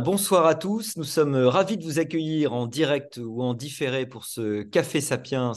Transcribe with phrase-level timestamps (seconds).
[0.00, 4.24] Bonsoir à tous, nous sommes ravis de vous accueillir en direct ou en différé pour
[4.24, 5.52] ce Café Sapiens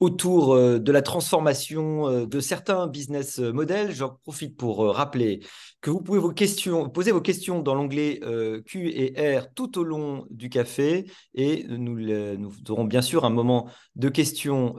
[0.00, 3.92] autour euh, de la transformation euh, de certains business models.
[3.94, 5.40] J'en profite pour euh, rappeler
[5.82, 8.20] que vous pouvez vos questions, poser vos questions dans l'onglet
[8.66, 11.04] Q et R tout au long du café
[11.34, 14.74] et nous, nous aurons bien sûr un moment de questions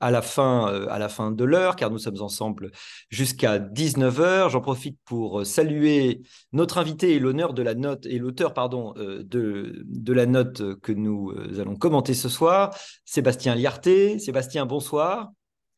[0.00, 2.70] à, la fin, à la fin de l'heure car nous sommes ensemble
[3.10, 4.48] jusqu'à 19h.
[4.48, 9.82] J'en profite pour saluer notre invité et l'honneur de la note et l'auteur pardon de,
[9.84, 14.18] de la note que nous allons commenter ce soir, Sébastien Liarté.
[14.18, 15.30] Sébastien, bonsoir.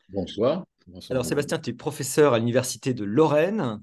[0.08, 0.64] Bonsoir.
[1.10, 3.80] Alors Sébastien, tu es professeur à l'Université de Lorraine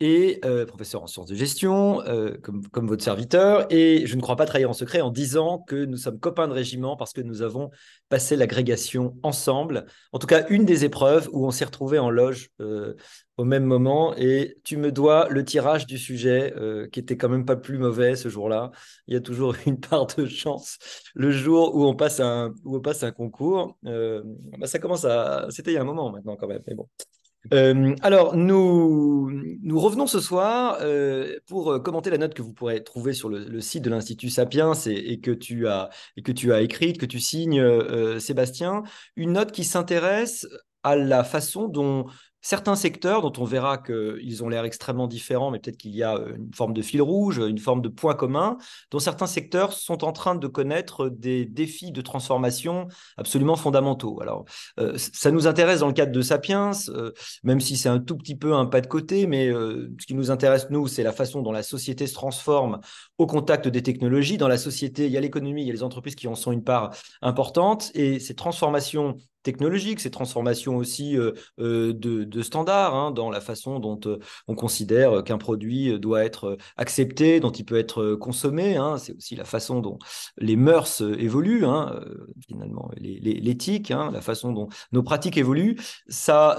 [0.00, 3.66] et euh, professeur en sciences de gestion, euh, comme, votre serviteur.
[3.70, 6.52] Et je ne crois pas trahir en secret en disant que nous sommes copains de
[6.52, 7.70] régiment parce que nous avons
[8.08, 9.86] passé l'agrégation ensemble.
[10.12, 12.94] En tout cas, une des épreuves où on s'est retrouvé en loge euh,
[13.36, 14.14] au même moment.
[14.16, 16.54] Et tu me dois le tirage du sujet,
[16.92, 18.70] qui était quand même pas plus mauvais ce jour-là.
[19.08, 20.78] Il y a toujours une part de chance
[21.14, 23.76] le jour où on passe un, où on passe un concours.
[23.82, 25.46] Bah, ça commence à...
[25.50, 26.62] C'était il y a un moment maintenant quand même.
[26.66, 26.88] Mais bon.
[27.52, 29.30] Euh, alors, nous,
[29.62, 33.28] nous revenons ce soir euh, pour euh, commenter la note que vous pourrez trouver sur
[33.28, 37.06] le, site de l'Institut Sapiens et, que tu as, et que tu as écrite, que
[37.06, 37.62] tu signes,
[38.18, 38.82] Sébastien.
[39.16, 40.46] Une note qui s'intéresse
[40.82, 42.06] à la façon dont
[42.40, 46.16] certains secteurs dont on verra qu'ils ont l'air extrêmement différents, mais peut-être qu'il y a
[46.16, 48.56] euh, une forme de fil rouge, une forme de point commun,
[48.90, 54.20] dont certains secteurs sont en train de connaître des défis de transformation absolument fondamentaux.
[54.22, 54.44] Alors,
[54.78, 58.16] euh, ça nous intéresse dans le cadre de Sapiens, euh, même si c'est un tout
[58.16, 61.42] petit peu un pas de côté, mais ce qui nous intéresse, nous, c'est la façon
[61.42, 62.80] dont la société se transforme
[63.18, 64.38] au contact des technologies.
[64.38, 66.52] Dans la société, il y a l'économie, il y a les entreprises qui en sont
[66.52, 66.90] une part
[67.22, 69.16] importante, et ces transformations
[69.48, 74.54] technologiques, ces transformations aussi euh, euh, de, standards hein, dans la façon dont euh, on
[74.54, 78.76] considère qu'un produit doit être accepté, dont il peut être consommé.
[78.76, 78.98] Hein.
[78.98, 79.98] C'est aussi la façon dont
[80.36, 81.98] les mœurs évoluent, hein,
[82.46, 85.76] finalement, l'éthique, la façon dont nos pratiques évoluent.
[86.08, 86.58] Ça,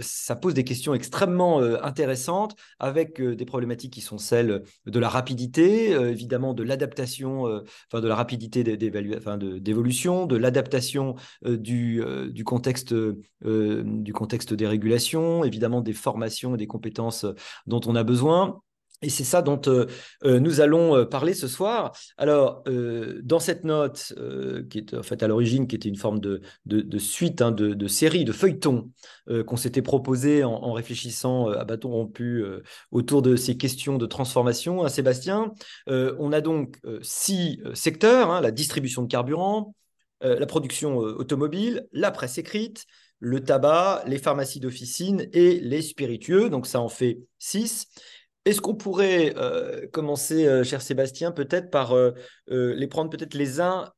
[0.00, 5.90] ça pose des questions extrêmement intéressantes avec des problématiques qui sont celles de la rapidité,
[5.90, 7.44] évidemment de l'adaptation,
[7.88, 15.44] enfin de la rapidité d'évolution, de l'adaptation du du, contexte, euh, du contexte des régulations,
[15.44, 17.26] évidemment des formations et des compétences
[17.66, 18.60] dont on a besoin.
[19.02, 19.84] Et c'est ça dont euh,
[20.24, 21.92] euh, nous allons parler ce soir.
[22.16, 22.64] Alors,
[23.22, 24.14] dans cette note,
[24.70, 27.86] qui est en fait à l'origine, qui était une forme de, de, suite, hein, de,
[27.88, 28.90] série, de feuilleton
[29.46, 32.42] qu'on s'était proposé en, réfléchissant à bâton rompu
[32.90, 35.52] autour de ces questions de transformation, hein, Sébastien,
[35.88, 39.74] on a donc six secteurs, hein, la distribution de carburant,
[40.22, 42.86] euh, la production euh, automobile, la presse écrite,
[43.18, 46.48] le tabac, les pharmacies d'officine et les spiritueux.
[46.48, 47.86] Donc ça en fait six.
[48.46, 51.94] Est-ce qu'on pourrait euh, commencer, cher Sébastien, peut-être par
[52.48, 53.90] les prendre peut-être les uns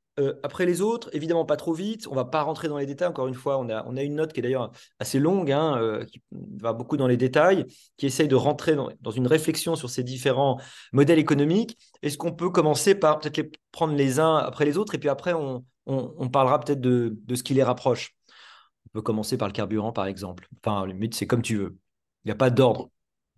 [0.42, 3.28] après les autres, évidemment pas trop vite, on va pas rentrer dans les détails, encore
[3.28, 6.20] une fois, on a, on a une note qui est d'ailleurs assez longue, hein, qui
[6.32, 10.02] va beaucoup dans les détails, qui essaye de rentrer dans, dans, une réflexion sur ces
[10.02, 10.58] différents
[10.92, 11.78] modèles économiques.
[12.02, 15.08] Est-ce qu'on peut commencer par peut-être les prendre les uns après les autres, et puis
[15.08, 18.14] après on, on, parlera peut-être de, ce qui les rapproche.
[18.86, 20.48] On peut commencer par le carburant, par exemple.
[20.62, 21.78] Enfin, limite, c'est comme tu veux.
[22.24, 22.90] Il n'y a pas d'ordre.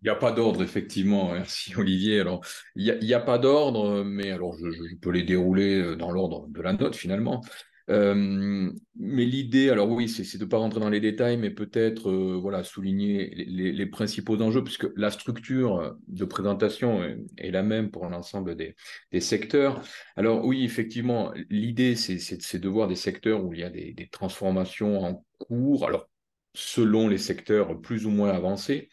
[0.03, 1.33] Il n'y a pas d'ordre, effectivement.
[1.33, 2.21] Merci, Olivier.
[2.21, 2.45] Alors,
[2.75, 6.61] il n'y a, pas d'ordre, mais alors je, peux les dérouler euh, dans l'ordre de
[6.61, 7.43] la note, finalement.
[7.91, 12.11] Euh, mais l'idée, alors oui, c'est de ne pas rentrer dans les détails, mais peut-être
[12.11, 17.03] euh, voilà, souligner les, principaux enjeux, puisque la structure de présentation
[17.37, 18.77] est, la même pour l'ensemble des,
[19.21, 19.83] secteurs.
[20.17, 24.09] Alors oui, effectivement, l'idée, c'est de voir des secteurs où il y a des, des
[24.09, 26.09] transformations en cours, alors
[26.55, 28.89] selon les secteurs plus ou moins avancés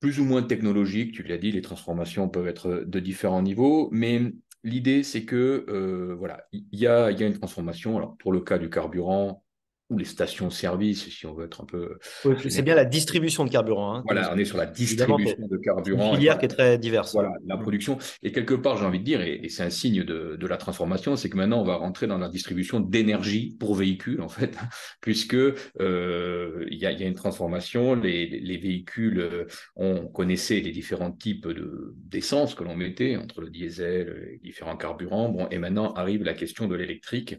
[0.00, 4.32] plus ou moins technologiques, tu l'as dit, les transformations peuvent être de différents niveaux, mais
[4.64, 7.96] L'idée, c'est que euh, voilà, il y a, y a, une transformation.
[7.96, 9.44] Alors, pour le cas du carburant,
[9.88, 11.98] ou les stations-service, si on veut être un peu.
[12.48, 13.94] c'est bien la distribution de carburant.
[13.94, 16.10] Hein, voilà, on est sur la distribution de carburant.
[16.10, 17.12] Une filière qui est très diverse.
[17.12, 17.98] Voilà, la production.
[18.22, 21.14] Et quelque part, j'ai envie de dire, et, c'est un signe de, de la transformation,
[21.14, 24.56] c'est que maintenant, on va rentrer dans la distribution d'énergie pour véhicules, en fait,
[25.00, 27.94] puisque euh, il y, a, y, a, une transformation.
[27.94, 29.44] Les, les véhicules, euh,
[29.76, 31.46] on connaissait les différents types
[32.08, 35.28] d'essence que l'on mettait entre le diesel, les différents carburants.
[35.28, 37.36] Bon, et maintenant arrive la question de l'électrique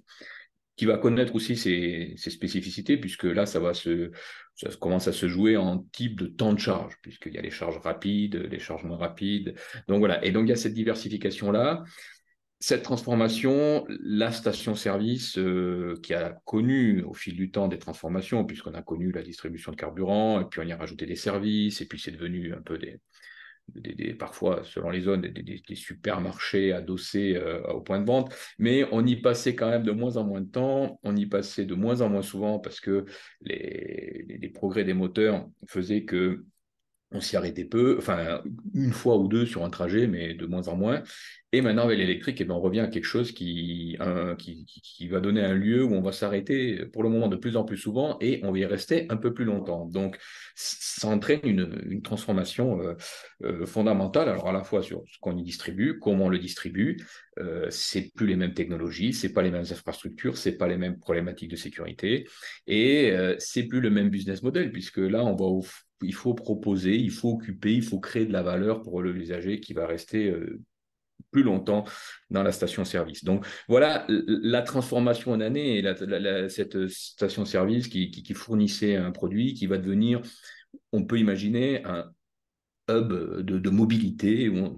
[0.77, 4.12] qui va connaître aussi ses, spécificités, puisque là, ça va se,
[4.56, 7.50] ça commence à se jouer en type de temps de charge, puisqu'il y a les
[7.50, 9.56] charges rapides, les charges moins rapides.
[9.88, 10.24] Donc voilà.
[10.24, 11.83] Et donc, il y a cette diversification-là.
[12.59, 18.73] Cette transformation, la station-service euh, qui a connu au fil du temps des transformations, puisqu'on
[18.73, 21.88] a connu la distribution de carburant, et puis on y a rajouté des services, et
[21.88, 23.00] puis c'est devenu un peu des,
[24.17, 29.55] parfois, selon les zones, des, supermarchés adossés au point de vente, mais on y passait
[29.55, 32.21] quand même de moins en moins de temps, on y passait de moins en moins
[32.21, 33.05] souvent parce que
[33.41, 36.45] les, les progrès des moteurs faisaient que
[37.12, 38.42] on s'y arrêtait peu, enfin
[38.74, 41.04] une fois ou deux sur un trajet, mais de moins en moins.
[41.54, 43.98] Et maintenant, avec l'électrique, eh ben, on revient à quelque chose qui,
[44.38, 47.63] qui, va donner un lieu où on va s'arrêter pour le moment de plus en
[47.63, 49.86] plus souvent et on va y rester un peu plus longtemps.
[49.86, 50.18] Donc,
[50.56, 52.95] ça entraîne une, transformation euh,
[53.44, 56.98] euh, fondamentale, alors à la fois sur ce qu'on y distribue, comment on le distribue.
[57.39, 61.00] Euh, c'est plus les mêmes technologies, c'est pas les mêmes infrastructures, c'est pas les mêmes
[61.00, 62.27] problématiques de sécurité
[62.65, 65.63] et c'est plus le même business model puisque là, on va au
[66.01, 69.73] il faut proposer, il faut occuper, il faut créer de la valeur pour l'usager qui
[69.73, 70.61] va rester euh,
[71.31, 71.83] plus longtemps
[72.29, 73.23] dans la station-service.
[73.23, 79.77] Donc voilà la transformation en année et cette station-service qui, fournissait un produit qui va
[79.77, 80.21] devenir,
[80.91, 82.11] on peut imaginer, un
[82.87, 84.75] hub de, mobilité où on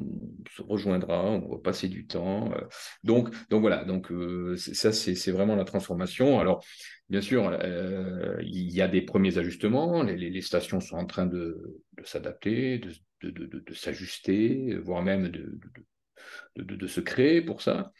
[0.51, 2.51] se rejoindra, on va passer du temps.
[2.53, 2.61] Euh.
[3.03, 6.39] Donc, donc voilà, donc euh, ça c'est vraiment la transformation.
[6.39, 6.63] Alors
[7.09, 10.03] Bien sûr, euh, il y a des premiers ajustements.
[10.03, 12.79] Les, stations sont en train de, s'adapter,
[13.23, 17.91] de, s'ajuster, voire même de, se créer pour ça.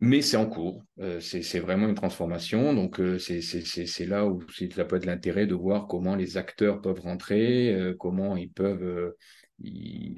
[0.00, 0.84] Mais c'est en cours.
[1.00, 2.74] Euh, c'est vraiment une transformation.
[2.74, 7.00] Donc, euh, c'est là où ça peut être l'intérêt de voir comment les acteurs peuvent
[7.00, 9.14] rentrer, comment ils peuvent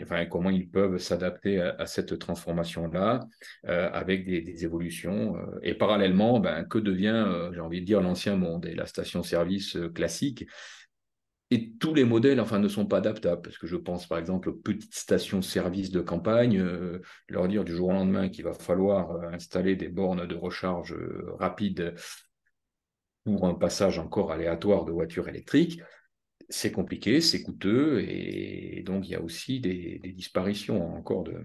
[0.03, 3.21] enfin, comment ils peuvent s'adapter à, cette transformation-là
[3.67, 5.37] euh, avec des, évolutions.
[5.37, 8.87] Euh, et parallèlement, ben, que devient, euh, j'ai envie de dire, l'ancien monde et la
[8.87, 10.47] station-service classique
[11.51, 14.51] et tous les modèles enfin, ne sont pas adaptables, parce que je pense par exemple
[14.51, 16.63] aux petites stations-service de campagne,
[17.29, 20.95] leur dire du jour au lendemain qu'il va falloir installer des bornes de recharge
[21.39, 21.95] rapide
[23.25, 25.81] pour un passage encore aléatoire de voitures électriques
[26.49, 31.45] c'est compliqué, c'est coûteux, et donc il y a aussi des, disparitions encore de,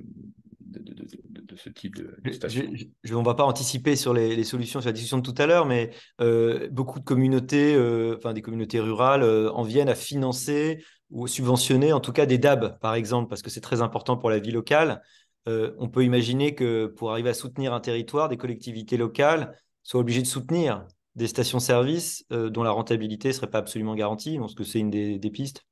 [0.80, 2.64] de, ce type de, station.
[3.12, 5.66] on ne va pas anticiper sur les, solutions sur la discussion de tout à l'heure,
[5.66, 5.92] mais
[6.22, 11.28] euh, beaucoup de communautés, euh, enfin des communautés rurales, euh, en viennent à financer ou
[11.28, 14.40] subventionner, en tout cas des DAB, par exemple, parce que c'est très important pour la
[14.40, 15.02] vie locale.
[15.46, 20.22] on peut imaginer que pour arriver à soutenir un territoire, des collectivités locales soient obligées
[20.22, 24.80] de soutenir des stations-service dont la rentabilité ne serait pas absolument garantie Est-ce que c'est
[24.80, 25.64] une des, pistes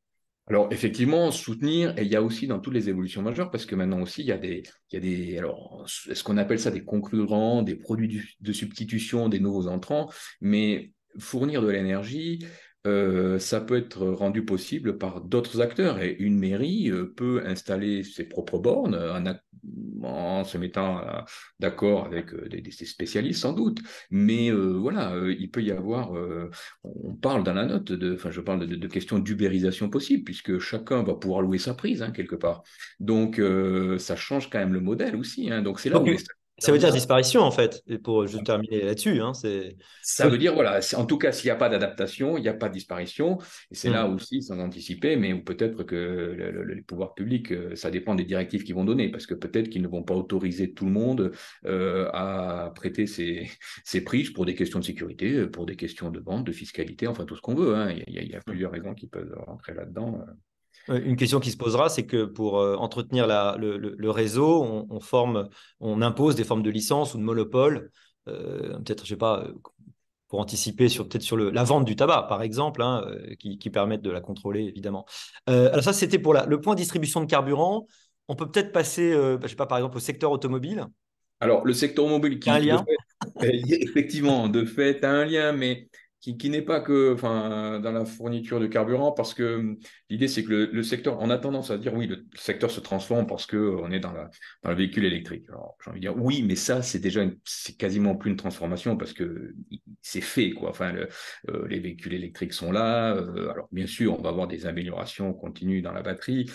[0.51, 3.74] alors effectivement, soutenir, et il y a aussi dans toutes les évolutions majeures, parce que
[3.74, 6.71] maintenant aussi, il y a des, il y a des alors, est-ce qu'on appelle ça
[6.71, 10.12] des concurrents, des produits de substitution, des nouveaux entrants,
[10.42, 12.45] mais fournir de l'énergie,
[12.88, 16.01] euh, ça peut être rendu possible par d'autres acteurs.
[16.01, 18.95] Et une mairie euh, peut installer ses propres bornes
[20.04, 21.22] en, se mettant euh,
[21.60, 23.81] d'accord avec des, spécialistes sans doute.
[24.10, 26.13] Mais voilà, il peut y avoir,
[26.83, 31.04] on parle dans la note, de, enfin je parle de, questions d'ubérisation possible, puisque chacun
[31.04, 32.63] va pouvoir louer sa prise hein, quelque part.
[33.00, 33.39] Donc
[34.00, 35.51] ça change quand même le modèle aussi.
[35.51, 35.62] Hein.
[35.62, 36.07] Donc c'est là où
[36.61, 39.19] ça veut dire disparition, en fait, et pour juste terminer là-dessus.
[39.19, 39.31] Hein,
[40.03, 42.53] ça veut dire, voilà, en tout cas, s'il n'y a pas d'adaptation, il n'y a
[42.53, 43.39] pas de disparition.
[43.71, 44.13] Et c'est là hmm.
[44.13, 48.75] aussi, sans anticiper, mais peut-être que les pouvoirs publics, euh, ça dépend des directives qu'ils
[48.75, 51.31] vont donner, parce que peut-être qu'ils ne vont pas autoriser tout le monde
[51.65, 53.49] euh, à prêter ces,
[54.05, 57.35] prises pour des questions de sécurité, pour des questions de vente, de fiscalité, enfin tout
[57.35, 57.75] ce qu'on veut.
[57.75, 57.95] Hein.
[58.05, 58.43] Il, y a, hmm.
[58.45, 60.23] plusieurs raisons qui peuvent rentrer là-dedans.
[60.88, 65.50] Une question qui se posera, c'est que pour euh, entretenir le, réseau, on, forme,
[65.80, 67.92] on impose des formes de licence ou de monopole.
[68.28, 69.54] Euh, peut-être, je sais pas, euh,
[70.28, 73.06] pour anticiper sur peut-être sur la vente du tabac, par exemple, hein,
[73.38, 75.06] qui, permettent de la contrôler, évidemment.
[75.45, 77.85] alors ça, c'était pour le point distribution de carburant.
[78.30, 80.88] On peut peut-être passer, bah, je sais pas, par exemple, au secteur automobile.
[81.42, 82.85] Alors, le secteur automobile qui a un lien.
[83.42, 85.90] effectivement, de fait, a un lien, mais
[86.21, 89.78] qui, n'est pas que enfin, dans la fourniture de carburant, parce que hum,
[90.09, 93.25] l'idée, c'est que le, secteur, on a tendance à dire, oui, le secteur se transforme
[93.25, 94.30] parce qu'on est dans, la,
[94.61, 95.45] dans le véhicule électrique.
[95.49, 98.97] Alors, j'ai envie de dire, oui, mais ça, c'est déjà, c'est quasiment plus une transformation
[98.97, 99.56] parce que
[100.04, 100.69] c'est fait, quoi.
[100.69, 100.94] Enfin,
[101.49, 103.16] euh, les véhicules électriques sont là.
[103.16, 106.49] Euh, alors, bien sûr, on va avoir des améliorations continues dans la batterie.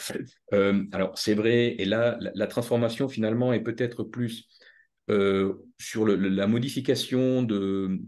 [0.52, 4.48] Euh, alors, c'est vrai, et là, la, transformation, finalement, est peut-être plus
[5.78, 8.00] sur la modification de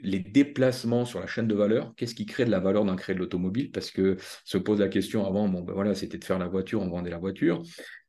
[0.00, 3.14] les déplacements sur la chaîne de valeur, qu'est-ce qui crée de la valeur le créer
[3.14, 3.70] de l'automobile?
[3.70, 6.80] Parce que se pose la question avant, bon, ben voilà, c'était de faire la voiture,
[6.80, 7.62] on vendait la voiture.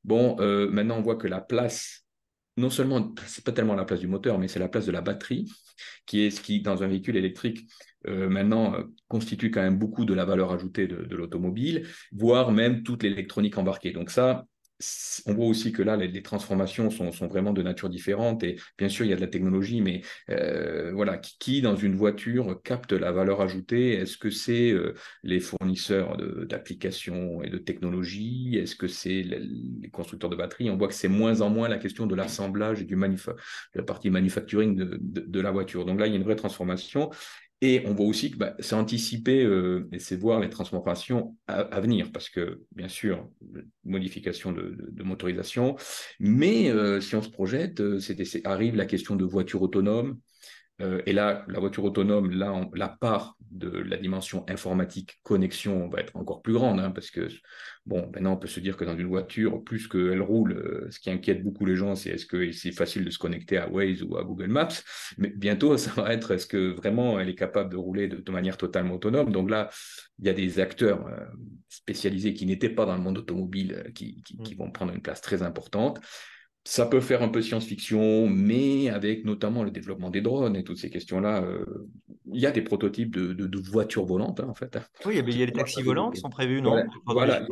[0.04, 2.06] Bon, euh, maintenant on voit que la place,
[2.58, 5.02] non seulement, c'est pas tellement la place du moteur, mais c'est la place de la
[5.02, 5.52] batterie,
[6.06, 7.68] qui est ce qui, dans un véhicule électrique,
[8.08, 12.84] euh, maintenant euh, constitue quand même beaucoup de la valeur ajoutée de l'automobile, voire même
[12.84, 13.92] toute l'électronique embarquée.
[13.92, 14.46] Donc ça,
[15.26, 18.44] on voit aussi que là, les, transformations sont, vraiment de nature différente.
[18.44, 21.96] Et bien sûr, il y a de la technologie, mais euh, voilà, qui, dans une
[21.96, 23.94] voiture capte la valeur ajoutée?
[23.94, 24.94] Est-ce que c'est euh,
[25.24, 28.58] les fournisseurs d'applications et de technologies?
[28.58, 30.70] Est-ce que c'est les, constructeurs de batteries?
[30.70, 33.26] On voit que c'est moins en moins la question de l'assemblage et du de
[33.76, 35.86] la partie manufacturing de, de, la voiture.
[35.86, 37.10] Donc là, il y a une vraie transformation.
[37.62, 41.82] Et on voit aussi que bah, c'est anticiper euh, et c'est voir les transformations à,
[41.82, 43.30] venir, parce que bien sûr,
[43.84, 45.76] modification de, motorisation,
[46.20, 48.00] mais euh, si on se projette, euh,
[48.46, 50.18] arrive la question de voitures autonomes,
[50.82, 56.00] euh, et là, la voiture autonome, là, la part de la dimension informatique, connexion va
[56.00, 57.28] être encore plus grande, hein, parce que,
[57.86, 61.00] bon, maintenant, on peut se dire que dans une voiture, plus qu'elle roule, euh, ce
[61.00, 64.04] qui inquiète beaucoup les gens, c'est est-ce que c'est facile de se connecter à Waze
[64.04, 64.70] ou à Google Maps,
[65.18, 68.58] mais bientôt, ça va être est-ce que vraiment elle est capable de rouler de, manière
[68.58, 69.32] totalement autonome?
[69.32, 69.70] Donc là,
[70.20, 71.26] il y a des acteurs euh,
[71.68, 74.58] spécialisés qui n'étaient pas dans le monde automobile qui, qui mmh.
[74.58, 76.00] vont prendre une place très importante.
[76.66, 80.78] Ça peut faire un peu science-fiction, mais avec notamment le développement des drones et toutes
[80.78, 81.66] ces questions-là, euh,
[82.32, 84.78] il y a des prototypes de, voitures volantes, hein, en fait.
[85.06, 86.84] Oui, il y a les taxis volants qui sont prévus, non?
[87.06, 87.46] Voilà,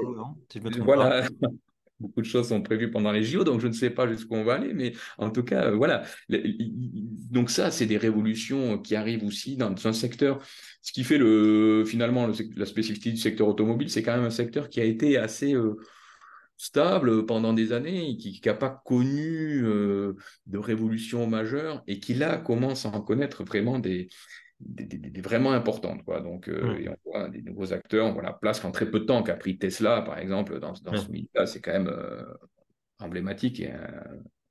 [0.83, 1.27] voilà.
[1.99, 4.43] beaucoup de choses sont prévues pendant les JO, donc je ne sais pas jusqu'où on
[4.43, 6.03] va aller, mais en tout cas, euh, voilà.
[6.29, 10.39] Donc ça, c'est des révolutions qui arrivent aussi dans un secteur.
[10.81, 14.69] Ce qui fait le, finalement la spécificité du secteur automobile, c'est quand même un secteur
[14.69, 15.53] qui a été assez...
[15.53, 15.77] Euh,
[16.57, 20.15] stable pendant des années, qui n'a pas connu euh,
[20.47, 24.09] de révolution majeure et qui là commence à en connaître vraiment des,
[24.59, 26.03] des, vraiment importantes.
[26.03, 26.21] Quoi.
[26.21, 28.99] Donc, euh, et on voit des nouveaux acteurs, on voit la place qu'en très peu
[28.99, 32.23] de temps qu'a pris Tesla, par exemple, dans, dans ce milieu-là, c'est quand même euh,
[32.99, 33.71] emblématique et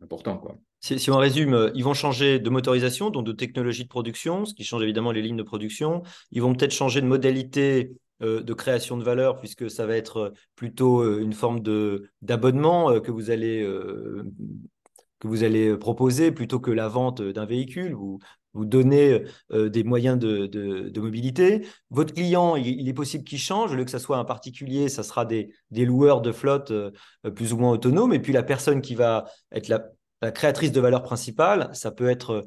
[0.00, 0.38] important.
[0.38, 0.56] Quoi.
[0.78, 4.54] Si, si, on résume, ils vont changer de motorisation, donc de technologie de production, ce
[4.54, 6.04] qui change évidemment les lignes de production.
[6.30, 10.16] Ils vont peut-être changer de modalité euh, de création de valeur, puisque ça va être
[10.16, 11.60] euh, plutôt euh, une forme
[12.22, 13.30] d'abonnement que vous
[15.44, 17.94] allez proposer plutôt que la vente d'un véhicule.
[17.94, 18.18] Vous,
[18.54, 21.66] vous donnez des moyens de, mobilité.
[21.90, 23.72] Votre client, il, est possible qu'il change.
[23.72, 26.72] Au lieu que ce soit un particulier, ça sera des loueurs de flotte
[27.34, 28.14] plus ou moins autonomes.
[28.14, 29.90] Et puis la personne qui va être la,
[30.22, 32.44] la créatrice de valeur principale, ça peut, être,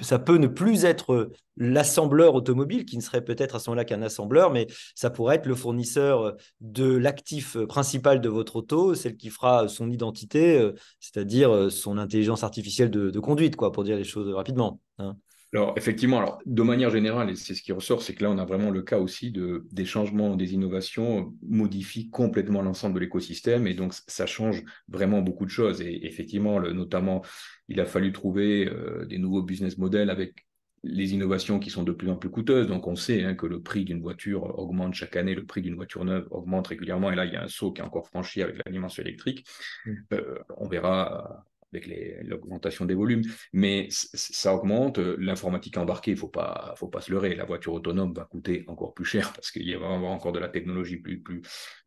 [0.00, 4.02] ça peut ne plus être l'assembleur automobile, qui ne serait peut-être à ce moment-là qu'un
[4.02, 9.28] assembleur, mais ça pourrait être le fournisseur de l'actif principal de votre auto, celle qui
[9.30, 14.04] fera son identité, euh, c'est-à-dire euh, son intelligence artificielle de, conduite, quoi, pour dire les
[14.04, 14.80] choses rapidement.
[14.98, 15.16] Hein.
[15.54, 18.38] Alors, effectivement, alors, de manière générale, et c'est ce qui ressort, c'est que là, on
[18.38, 23.66] a vraiment le cas aussi de, des changements, des innovations modifient complètement l'ensemble de l'écosystème
[23.66, 25.82] et donc ça change vraiment beaucoup de choses.
[25.82, 27.22] Et effectivement, le, notamment,
[27.68, 30.46] il a fallu trouver euh, des nouveaux business models avec
[30.84, 32.66] les innovations qui sont de plus en plus coûteuses.
[32.66, 35.74] Donc, on sait hein, que le prix d'une voiture augmente chaque année, le prix d'une
[35.74, 37.12] voiture neuve augmente régulièrement.
[37.12, 39.46] Et là, il y a un saut qui est encore franchi avec la dimension électrique.
[39.84, 39.92] Mmh.
[40.14, 41.88] Euh, on verra avec
[42.24, 44.98] l'augmentation des volumes, mais ça augmente.
[44.98, 47.34] L'informatique embarquée, il ne faut pas, faut pas se leurrer.
[47.34, 50.38] La voiture autonome va coûter encore plus cher parce qu'il va y avoir encore de
[50.38, 51.42] la technologie plus, plus,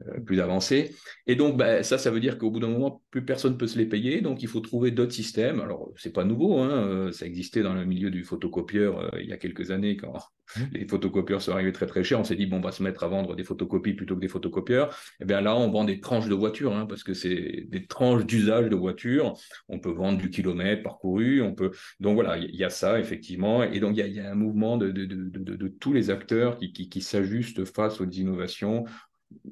[0.08, 0.96] euh, plus avancée.
[1.28, 3.68] Et donc, ben, ça, ça veut dire qu'au bout d'un moment, plus personne ne peut
[3.68, 4.22] se les payer.
[4.22, 5.60] Donc, il faut trouver d'autres systèmes.
[5.60, 6.60] Alors, ce n'est pas nouveau.
[6.60, 9.98] Hein, euh, ça existait dans le milieu du photocopieur euh, il y a quelques années
[9.98, 10.62] quand mmh.
[10.74, 12.20] les photocopieurs sont arrivés très très chers.
[12.20, 14.28] On s'est dit, bon, on va se mettre à vendre des photocopies plutôt que des
[14.28, 14.90] photocopieurs.
[15.20, 17.86] Et eh bien là, on vend des tranches de voitures hein, parce que c'est des
[17.86, 19.36] tranches d'usage de voitures
[19.75, 21.72] on peut vendre du kilomètre parcouru, on peut.
[22.00, 25.68] Donc voilà, il y, a ça effectivement, et donc il y, a, un mouvement de,
[25.80, 28.86] tous les acteurs qui, s'ajustent face aux innovations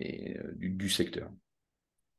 [0.01, 1.29] euh, du, secteur.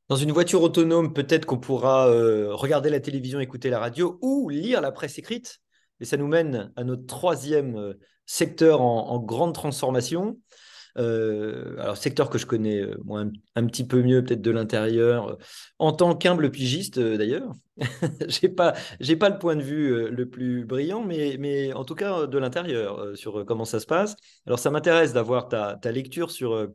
[0.09, 4.49] Dans une voiture autonome, peut-être qu'on pourra euh, regarder la télévision, écouter la radio ou
[4.49, 5.61] lire la presse écrite.
[6.01, 7.95] Et ça nous mène à notre troisième euh,
[8.27, 10.39] secteur en grande transformation.
[10.99, 12.97] Euh, alors, secteur que je connais euh,
[13.55, 15.37] un, petit peu mieux, peut-être de l'intérieur, euh,
[15.79, 17.53] en tant qu'humble pigiste d'ailleurs.
[18.29, 21.97] j'ai pas, j'ai pas le point de vue le plus brillant, mais, mais en tout
[21.97, 24.17] cas de l'intérieur sur comment ça se passe.
[24.47, 26.69] Alors, ça m'intéresse d'avoir ta, ta, lecture sur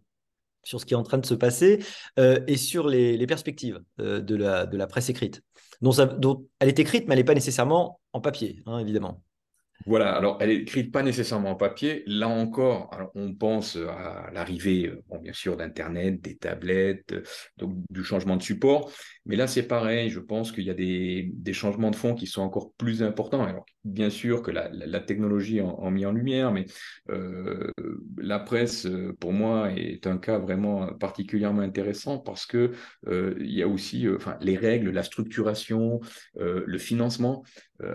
[0.63, 1.79] sur ce qui est en train de se passer
[2.17, 5.41] et sur les, perspectives de, la, de la presse écrite.
[5.81, 6.17] Dont, ça,
[6.59, 9.23] elle est écrite, mais elle n'est pas nécessairement en papier, hein, évidemment.
[9.85, 12.03] Voilà, alors elle est écrite pas nécessairement en papier.
[12.05, 17.23] Là encore, on pense à l'arrivée, euh, bon, bien sûr, d'Internet, des tablettes, euh,
[17.57, 18.91] donc du changement de support.
[19.25, 20.09] Mais là, c'est pareil.
[20.09, 23.43] Je pense qu'il y a des, changements de fond qui sont encore plus importants.
[23.43, 26.65] Alors, bien sûr que la, technologie en, mis en lumière, mais
[27.09, 27.71] euh,
[28.17, 28.87] la presse,
[29.19, 32.71] pour moi, est un cas vraiment particulièrement intéressant parce que
[33.07, 35.99] il y a aussi, enfin, les règles, la structuration,
[36.35, 37.43] le financement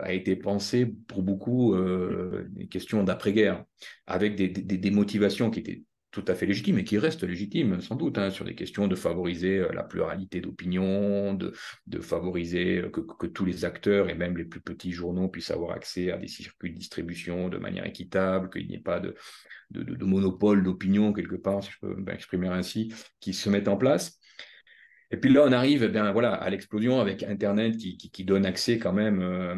[0.02, 3.64] a été pensé pour beaucoup euh, des questions d'après-guerre,
[4.06, 8.18] avec des, motivations qui étaient tout à fait légitime et qui reste légitime sans doute
[8.18, 11.52] hein, sur des questions de favoriser euh, la pluralité d'opinion, de,
[12.00, 16.12] favoriser euh, que, tous les acteurs et même les plus petits journaux puissent avoir accès
[16.12, 19.14] à des circuits de distribution de manière équitable, qu'il n'y ait pas de
[20.04, 24.18] monopole d'opinion quelque part, si je peux m'exprimer ainsi, qui se mettent en place.
[25.14, 28.92] Et puis là, on arrive eh voilà, à l'explosion avec Internet qui, donne accès quand
[28.92, 29.54] même euh,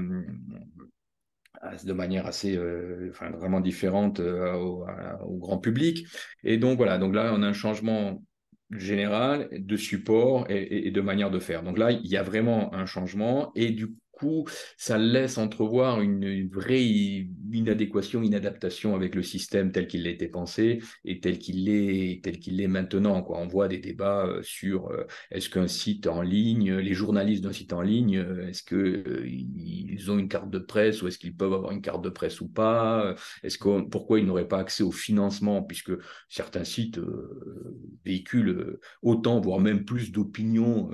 [1.82, 6.06] de manière assez, euh, enfin, vraiment différente euh, au, grand public.
[6.44, 8.22] Et donc voilà, donc là, on a un changement
[8.70, 11.62] général de support et, de manière de faire.
[11.62, 14.46] Donc là, il y a vraiment un changement et du coup,
[14.76, 16.82] ça laisse entrevoir une, vraie
[17.52, 22.60] inadéquation, inadaptation avec le système tel qu'il été pensé et tel qu'il est, tel qu'il
[22.60, 23.22] est maintenant.
[23.22, 23.38] Quoi.
[23.38, 27.52] On voit des débats euh, sur euh, est-ce qu'un site en ligne, les journalistes d'un
[27.52, 31.52] site en ligne, euh, est-ce qu'ils ont une carte de presse ou est-ce qu'ils peuvent
[31.52, 34.92] avoir une carte de presse ou pas Est-ce que pourquoi ils n'auraient pas accès au
[34.92, 35.92] financement puisque
[36.28, 37.00] certains sites
[38.04, 40.90] véhiculent autant, voire même plus d'opinions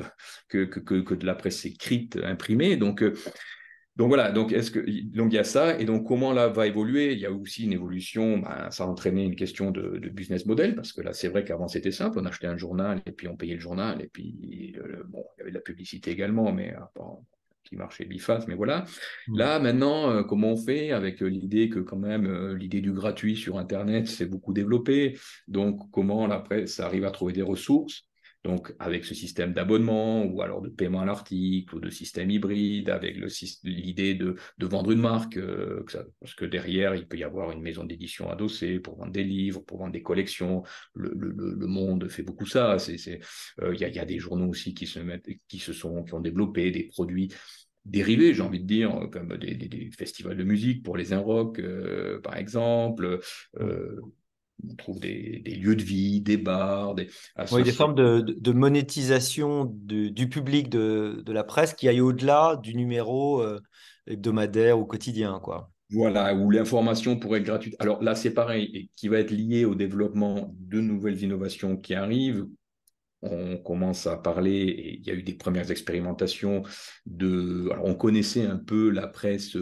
[0.49, 2.77] que, que, que, de la presse écrite imprimée.
[2.77, 3.03] Donc
[3.97, 4.81] donc voilà, donc est-ce que
[5.15, 7.13] donc il y a ça et donc comment là va évoluer?
[7.13, 10.75] Il y a aussi une évolution, ben, ça a entraîné une question de, business model
[10.75, 13.37] parce que là c'est vrai qu'avant c'était simple, on achetait un journal et puis on
[13.37, 16.75] payait le journal et puis euh, bon il y avait de la publicité également, mais
[16.75, 17.03] euh,
[17.65, 18.87] qui marchait biface, mais voilà.
[19.29, 19.39] Mmh.
[19.39, 23.59] Là maintenant, euh, comment on fait avec l'idée que quand même l'idée du gratuit sur
[23.59, 28.07] Internet s'est beaucoup développée, donc comment la presse arrive à trouver des ressources?
[28.45, 32.91] Donc, avec ce système d'abonnement ou alors de paiement à l'article ou de système hybride,
[32.91, 33.17] avec
[33.63, 35.85] l'idée de, vendre une marque, euh,
[36.21, 39.61] parce que derrière, il peut y avoir une maison d'édition adossée pour vendre des livres,
[39.65, 40.65] pour vendre des collections.
[40.95, 41.13] Le,
[41.67, 42.77] monde fait beaucoup ça.
[42.89, 43.21] Il
[43.63, 46.85] euh, y, a, y, a, des journaux aussi qui se, sont, qui ont développé des
[46.85, 47.33] produits
[47.85, 52.37] dérivés, j'ai envie de dire, comme des, festivals de musique pour les Inrock, euh, par
[52.37, 53.21] exemple.
[53.61, 54.01] Euh,
[54.71, 57.09] on trouve des, lieux de vie, des bars, des,
[57.51, 62.57] oui, des formes de, de monétisation du public de, de, la presse qui aillent au-delà
[62.63, 63.61] du numéro euh,
[64.07, 65.41] hebdomadaire ou quotidien.
[65.43, 65.71] Quoi.
[65.91, 67.77] Voilà, où l'information pourrait être gratuite.
[67.79, 71.95] Alors là, c'est pareil, et qui va être lié au développement de nouvelles innovations qui
[71.95, 72.47] arrivent.
[73.21, 76.63] On commence à parler, et il y a eu des premières expérimentations
[77.07, 77.69] de.
[77.71, 79.57] Alors, on connaissait un peu la presse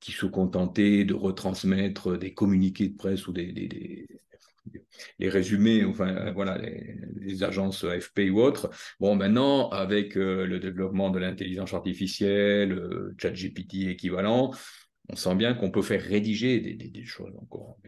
[0.00, 4.06] qui se contentaient de retransmettre des communiqués de presse ou des,
[5.18, 8.70] les résumés, enfin voilà, les, agences AFP ou autres.
[9.00, 14.52] Bon, maintenant, avec euh, le développement de l'intelligence artificielle, euh, ChatGPT équivalent,
[15.08, 17.78] on sent bien qu'on peut faire rédiger des, choses encore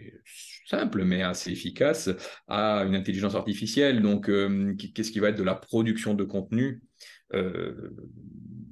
[0.67, 2.11] simples, mais assez efficaces
[2.47, 4.03] à une intelligence artificielle.
[4.03, 6.83] Donc, euh, qu'est-ce qui va être de la production de contenu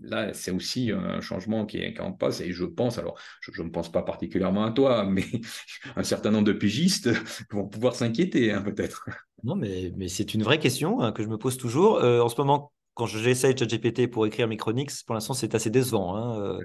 [0.07, 2.41] là, c'est aussi un changement qui est, en passe.
[2.41, 5.25] Et je pense, alors, je ne pense pas particulièrement à toi, mais
[5.97, 7.11] un certain nombre de pigistes
[7.51, 9.09] vont pouvoir s'inquiéter, hein, peut-être.
[9.45, 11.97] Non, mais, c'est une vraie question hein, que je me pose toujours.
[11.99, 15.71] Euh, en ce moment, quand j'essaye ChatGPT pour écrire mes chroniques, pour l'instant, c'est assez
[15.71, 16.17] décevant.
[16.17, 16.59] Hein.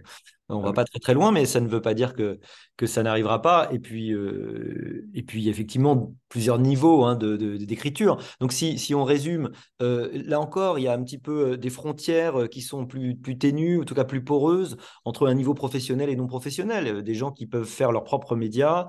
[0.52, 2.40] Euh, on ne va pas très très loin, mais ça ne veut pas dire que,
[2.82, 3.70] que ça n'arrivera pas.
[3.72, 8.18] Et puis, euh, et puis effectivement, plusieurs niveaux hein, d'écriture.
[8.18, 11.52] De, Donc, si, si, on résume, euh, là encore, il y a un petit peu
[11.52, 15.34] euh, des frontières qui sont plus, plus ténues, en tout cas plus poreuses, entre un
[15.36, 17.04] niveau professionnel et non professionnel.
[17.04, 18.88] Des gens qui peuvent faire leurs propres médias,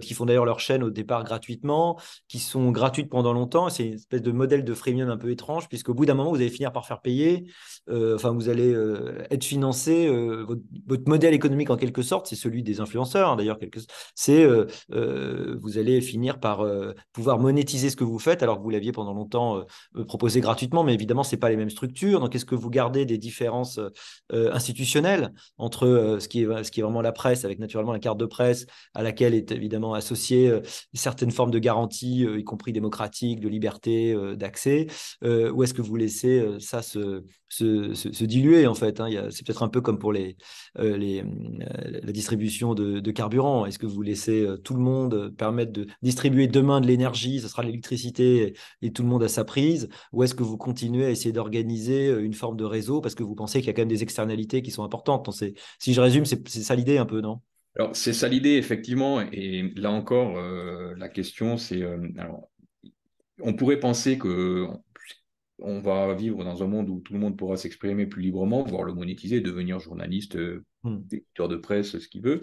[0.00, 3.68] qui font d'ailleurs leur chaîne au départ gratuitement, qui sont gratuites pendant longtemps.
[3.68, 6.36] C'est une espèce de modèle de freemium un peu étrange, puisqu'au bout d'un moment, vous
[6.36, 7.44] allez finir par faire payer.
[7.90, 8.74] enfin, vous allez
[9.30, 10.08] être financé.
[10.46, 13.58] votre votre modèle économique en quelque sorte, c'est celui des influenceurs hein, d'ailleurs.
[14.14, 18.58] C'est euh, euh, vous allez finir par euh, pouvoir monétiser ce que vous faites alors
[18.58, 19.64] que vous l'aviez pendant longtemps
[20.08, 22.20] proposé gratuitement, mais évidemment c'est pas les mêmes structures.
[22.20, 23.80] Donc est-ce que vous gardez des différences
[24.32, 28.18] institutionnelles entre ce qui est ce qui est vraiment la presse avec naturellement la carte
[28.18, 30.52] de presse à laquelle est évidemment associée
[30.94, 34.86] certaines formes de garanties, y compris démocratiques, de liberté, d'accès,
[35.22, 39.08] ou est-ce que vous laissez ça se, se, se, diluer en fait hein?
[39.30, 40.36] C'est peut-être un peu comme pour les
[40.78, 43.66] euh, euh, la distribution de, carburant?
[43.66, 47.48] Est-ce que vous laissez euh, tout le monde permettre de distribuer demain de l'énergie, ce
[47.48, 49.88] sera l'électricité et, tout le monde à sa prise?
[50.12, 53.34] Ou est-ce que vous continuez à essayer d'organiser une forme de réseau parce que vous
[53.34, 55.30] pensez qu'il y a quand même des externalités qui sont importantes?
[55.78, 57.40] Si je résume, c'est ça l'idée un peu, non?
[57.78, 59.20] Alors, c'est ça l'idée, effectivement.
[59.32, 60.40] Et là encore,
[60.96, 61.82] la question, c'est.
[63.40, 64.66] on pourrait penser que
[65.58, 68.84] on va vivre dans un monde où tout le monde pourra s'exprimer plus librement, voire
[68.84, 70.98] le monétiser, devenir journaliste, euh, hmm.
[71.10, 72.40] éditeur de presse, ce qu'il veut.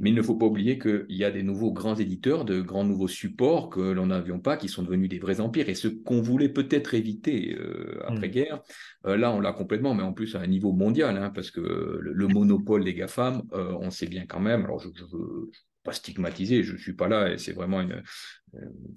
[0.00, 2.84] Mais il ne faut pas oublier qu'il y a des nouveaux grands éditeurs, de grands
[2.84, 5.68] nouveaux supports que l'on n'avions pas, qui sont devenus des vrais empires.
[5.68, 8.56] Et ce qu'on voulait peut-être éviter euh, après-guerre,
[9.04, 9.08] hmm.
[9.08, 11.60] euh, là, on l'a complètement, mais en plus à un niveau mondial, hein, parce que
[12.00, 14.88] le, monopole des GAFAM, on sait bien quand même, alors je,
[15.82, 18.02] pas stigmatiser, je ne suis pas là, et c'est vraiment une.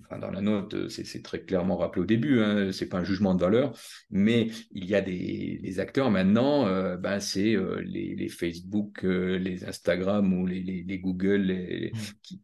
[0.06, 3.36] Enfin, dans la note, c'est très clairement rappelé au début, hein, c'est pas un jugement
[3.36, 3.74] de valeur,
[4.10, 6.66] mais il y a des, acteurs maintenant,
[6.98, 11.98] ben, c'est les, Facebook, les Instagram ou les, les Google les, mmh.
[12.22, 12.42] qui,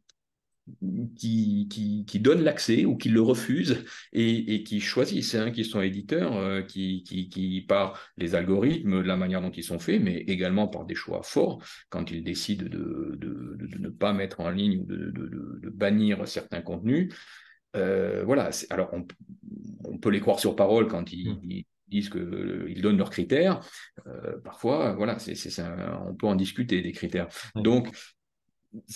[1.15, 5.63] qui, qui, qui donnent l'accès ou qui le refusent et, et qui choisissent, hein, qui
[5.63, 10.01] sont éditeurs, euh, qui, qui, qui, par les algorithmes, la manière dont ils sont faits,
[10.01, 14.39] mais également par des choix forts, quand ils décident de, de, de, ne pas mettre
[14.39, 17.13] en ligne ou de, de bannir certains contenus.
[17.75, 19.05] Euh, voilà, alors on,
[19.83, 21.63] on, peut les croire sur parole quand ils, mmh.
[21.87, 23.59] disent qu'ils euh, donnent leurs critères.
[24.07, 25.61] Euh, parfois, voilà, c'est, c'est,
[26.07, 27.27] on peut en discuter des critères.
[27.55, 27.89] Donc,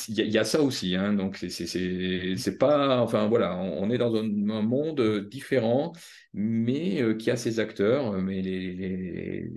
[0.08, 4.24] il y, a ça aussi, hein, donc c'est pas, enfin voilà, on, est dans un,
[4.24, 5.94] monde différent,
[6.34, 9.48] mais euh, qui a ses acteurs, mais les,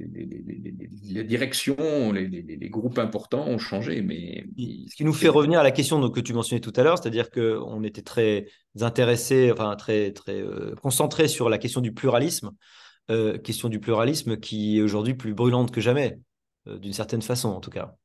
[1.02, 4.02] les, directions, les, groupes importants ont changé.
[4.02, 4.46] Mais
[4.88, 7.30] ce qui nous fait revenir à la question que tu mentionnais tout à l'heure, c'est-à-dire
[7.30, 8.46] qu'on était très
[8.80, 12.52] intéressé, enfin très très euh, concentré sur la question du pluralisme,
[13.10, 16.18] euh, question du pluralisme qui est aujourd'hui plus brûlante que jamais,
[16.66, 17.96] d'une certaine façon en tout cas.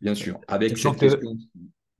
[0.00, 1.36] Bien sûr, avec cette question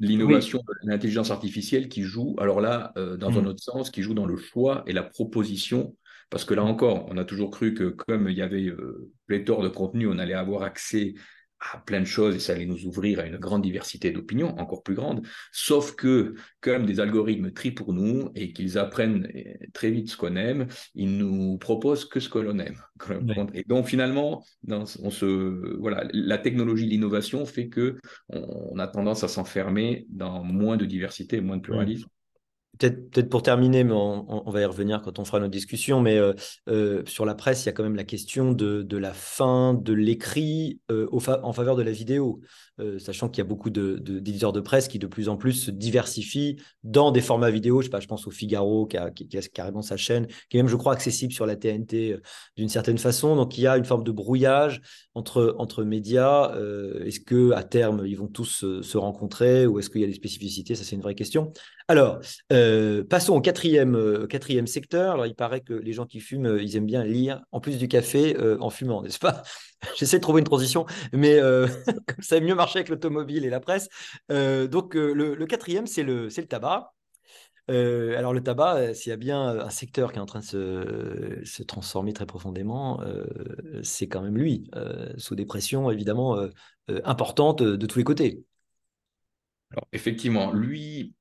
[0.01, 3.47] l'innovation de l'intelligence artificielle qui joue, alors là, euh, dans un mm.
[3.47, 5.97] autre sens, qui joue dans le choix et la proposition.
[6.29, 9.63] Parce que là encore, on a toujours cru que comme il y avait euh, pléthore
[9.63, 11.15] de contenu, on allait avoir accès
[11.75, 14.83] à plein de choses et ça allait nous ouvrir à une grande diversité d'opinions, encore
[14.83, 15.27] plus grande.
[15.53, 20.17] Sauf que, comme des algorithmes trient pour nous et qu'ils apprennent eh, très vite ce
[20.17, 22.81] qu'on aime, ils nous proposent que ce que l'on aime.
[23.55, 27.99] Et donc finalement, on se, voilà, la technologie, l'innovation fait que
[28.29, 32.09] on, a tendance à s'enfermer dans moins de diversité, moins de pluralisme.
[32.79, 36.35] Peut-être pour terminer, mais on, va y revenir quand on fera notre discussion, mais euh,
[36.69, 39.93] euh, sur la presse, il y a quand même la question de, la fin de
[39.93, 42.41] l'écrit euh, en faveur de la vidéo.
[42.99, 46.57] Sachant qu'il y a beaucoup d'éditeurs de, presse qui de plus en plus se diversifient
[46.85, 47.81] dans des formats vidéo.
[47.81, 49.11] Je, pense au Figaro qui a,
[49.53, 52.19] carrément sa chaîne, qui est même, je crois, accessible sur la TNT
[52.59, 53.35] d'une certaine façon.
[53.35, 54.83] Donc il y a une forme de brouillage
[55.15, 56.55] entre, médias.
[57.03, 60.13] Est-ce que à terme ils vont tous se rencontrer ou est-ce qu'il y a des
[60.13, 60.75] spécificités?
[60.75, 61.53] Ça c'est une vraie question.
[61.89, 62.21] Alors
[63.09, 65.25] passons au quatrième, quatrième secteur.
[65.27, 68.37] Il paraît que les gens qui fument, ils aiment bien lire en plus du café
[68.61, 69.43] en fumant, n'est-ce pas?
[69.97, 71.67] J'essaie de trouver une transition, mais euh,
[72.21, 73.89] ça a mieux marché avec l'automobile et la presse.
[74.31, 76.93] Euh, donc, euh, le, quatrième, c'est le, le tabac.
[77.69, 81.41] alors, le tabac, s'il y a bien un secteur qui est en train de se,
[81.45, 83.01] se transformer très profondément,
[83.83, 84.71] c'est quand même lui,
[85.17, 86.39] sous des pressions évidemment
[87.05, 88.45] importantes de tous les côtés.
[89.73, 91.15] Alors, effectivement, lui,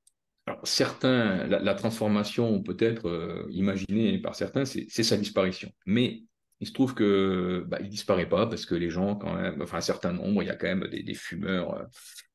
[0.63, 5.71] certains, la, transformation peut être imaginée par certains, c'est sa disparition.
[5.85, 6.23] Mais
[6.59, 9.77] il se trouve que bah, il disparaît pas parce que les gens, quand même, enfin
[9.77, 11.83] un certain nombre, il y a quand même des, fumeurs euh,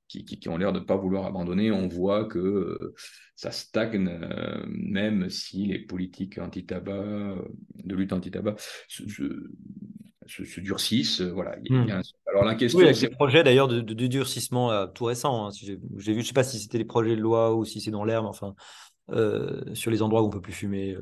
[0.08, 1.70] qui, ont l'air de ne pas vouloir abandonner.
[1.70, 2.94] On voit que euh,
[3.34, 7.36] ça stagne, euh, même si les politiques anti-tabac,
[7.84, 8.56] de lutte anti-tabac,
[10.30, 11.20] se, se, durcissent.
[11.20, 11.56] Voilà.
[11.68, 12.00] Hmm.
[12.26, 15.46] Alors la question, oui, c'est des projets d'ailleurs de, durcissement tout récent.
[15.46, 17.80] Hein, j'ai vu, je ne sais pas si c'était des projets de loi ou si
[17.80, 18.54] c'est dans l'air, mais enfin
[19.74, 20.96] sur les endroits où on peut plus fumer.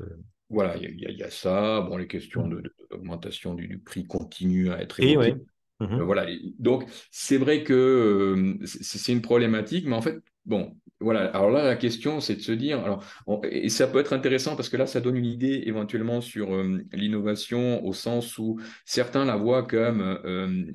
[0.51, 1.83] Voilà, il y, a ça.
[1.83, 2.62] Bon, les questions mmh.
[2.91, 5.37] d'augmentation de, du, prix continuent à être évoquées.
[5.81, 6.01] Mmh.
[6.01, 6.27] Euh, voilà.
[6.59, 11.27] Donc, c'est vrai que euh, c'est une problématique, mais en fait, bon, voilà.
[11.27, 13.05] Alors là, la question, c'est de se dire, alors,
[13.49, 16.85] et ça peut être intéressant parce que là, ça donne une idée éventuellement sur euh,
[16.93, 20.01] l'innovation au sens où certains la voient comme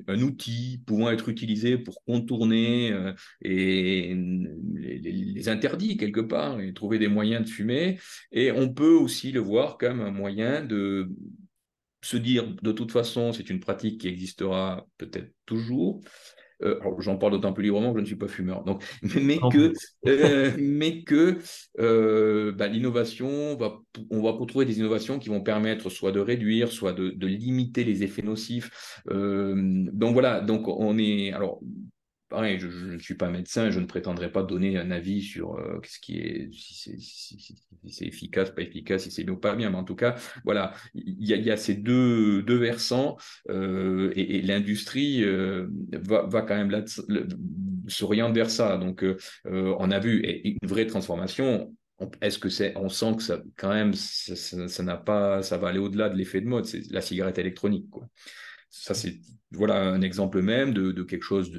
[0.08, 2.94] un outil pouvant être utilisé pour contourner
[3.42, 4.16] et
[4.74, 7.98] les, interdits quelque part et trouver des moyens de fumer.
[8.32, 11.10] Et on peut aussi le voir comme un moyen de
[12.04, 16.00] se dire, de toute façon, c'est une pratique qui existera peut-être toujours.
[16.62, 18.62] Euh, j'en parle d'autant plus librement que je ne suis pas fumeur.
[18.64, 19.72] Donc, mais, que,
[20.06, 21.38] euh, mais que
[21.80, 26.70] euh, bah, l'innovation, va, on va trouver des innovations qui vont permettre soit de réduire,
[26.70, 29.00] soit de, de limiter les effets nocifs.
[29.08, 31.32] donc voilà, donc on est.
[31.32, 31.60] Alors,
[32.34, 35.78] pareil, je, ne suis pas médecin, je ne prétendrai pas donner un avis sur euh,
[35.84, 37.54] ce qui est, si
[37.88, 40.72] c'est efficace, pas efficace, si c'est bien ou pas bien, mais en tout cas, voilà,
[40.94, 43.16] il y, a, ces deux, deux versants
[43.50, 46.82] euh, et, l'industrie euh, va, va, quand même là,
[47.86, 48.78] s'orienter vers ça.
[48.78, 49.04] Donc,
[49.44, 51.72] on a vu une vraie transformation.
[52.20, 55.78] Est-ce que c'est, on sent que ça, quand même, ça n'a pas, ça va aller
[55.78, 58.08] au-delà de l'effet de mode, c'est la cigarette électronique, quoi.
[58.76, 59.20] Ça, c'est
[59.52, 61.52] voilà un exemple même de, quelque chose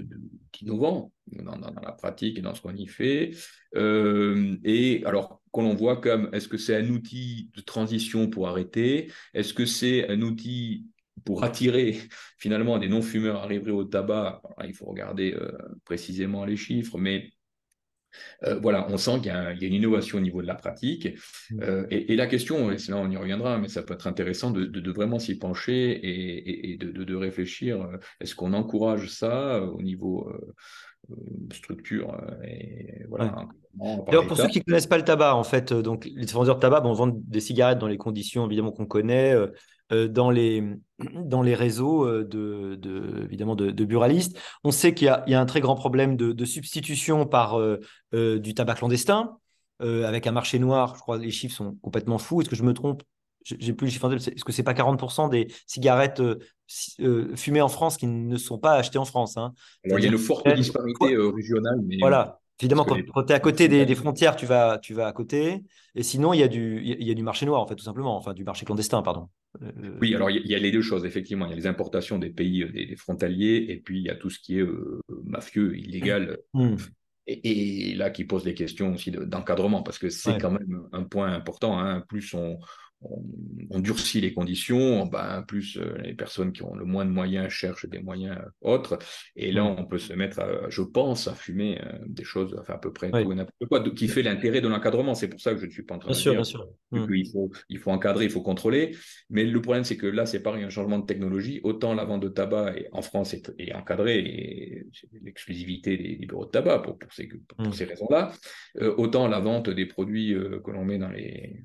[0.51, 3.31] d'innovant dans, dans, la pratique et dans ce qu'on y fait.
[3.75, 8.49] Euh, et alors, qu'on l'on voit comme est-ce que c'est un outil de transition pour
[8.49, 9.11] arrêter?
[9.33, 10.87] Est-ce que c'est un outil
[11.23, 11.97] pour attirer
[12.37, 14.41] finalement des non-fumeurs arriveraient au tabac?
[14.65, 15.51] Il faut regarder euh,
[15.85, 17.31] précisément les chiffres, mais
[18.43, 21.07] Euh, voilà, on sent qu'il y, a une innovation au niveau de la pratique.
[21.51, 21.59] Mm.
[21.61, 24.91] Euh, et, la question, et là on y reviendra, mais ça peut être intéressant de,
[24.91, 30.31] vraiment s'y pencher et, de, réfléchir, euh, est-ce qu'on encourage ça au niveau
[31.53, 33.47] structure et voilà.
[33.77, 36.81] pour ceux qui ne connaissent pas le tabac, en fait, donc les vendeurs de tabac
[36.81, 39.35] bon, vendent des cigarettes dans les conditions évidemment qu'on connaît,
[39.91, 40.63] dans, les,
[41.13, 44.37] dans les réseaux de, de évidemment de, buralistes.
[44.63, 47.59] On sait qu'il y, y, a un très grand problème de, substitution par
[48.13, 49.37] du tabac clandestin,
[49.79, 50.95] avec un marché noir.
[50.95, 52.41] Je crois que les chiffres sont complètement fous.
[52.41, 53.03] Est-ce que je me trompe?
[53.43, 56.21] J'ai plus le chiffre Est-ce que c'est pas 40% des cigarettes
[57.35, 59.53] fumées en France qui ne sont pas achetées en France hein?
[59.83, 61.79] Il y a une forte disparité régionale.
[61.85, 61.97] Mais...
[61.99, 62.39] Voilà.
[62.61, 65.61] Évidemment, quand, tu es à côté des, frontières, tu vas, tu vas à côté.
[65.93, 67.83] Et sinon, il y, a du, il y a du marché noir, en fait, tout
[67.83, 68.15] simplement.
[68.15, 69.27] Enfin, du marché clandestin, pardon.
[69.61, 71.45] Euh, oui, alors il y, a les deux choses, effectivement.
[71.45, 74.15] Il y a les importations des pays euh, des, frontaliers et puis il y a
[74.15, 76.37] tout ce qui est euh, mafieux, illégal.
[76.53, 76.75] Mmh.
[77.27, 81.33] Et, là, qui pose des questions aussi d'encadrement, parce que c'est quand même un point
[81.33, 81.79] important.
[81.79, 82.03] Hein.
[82.07, 82.59] Plus on,
[83.69, 87.49] on, durcit les conditions, ben, plus euh, les personnes qui ont le moins de moyens
[87.49, 88.97] cherchent des moyens autres.
[89.35, 89.75] Et là, mm.
[89.79, 93.11] on peut se mettre, je pense, à fumer euh, des choses, enfin à peu près
[93.11, 95.15] tout n'importe quoi, qui fait l'intérêt de l'encadrement.
[95.15, 96.41] C'est pour ça que je ne suis pas en train de dire
[96.91, 97.07] mm.
[97.07, 98.95] qu'il faut, il faut encadrer, il faut contrôler.
[99.29, 101.59] Mais le problème, c'est que là, c'est pareil, un changement de technologie.
[101.63, 106.45] Autant la vente de tabac en France est, est encadrée, et c'est l'exclusivité des, bureaux
[106.45, 107.71] de tabac pour, ces, mm.
[107.71, 108.31] ces raisons-là.
[108.81, 111.63] Euh, autant la vente des produits que l'on met dans les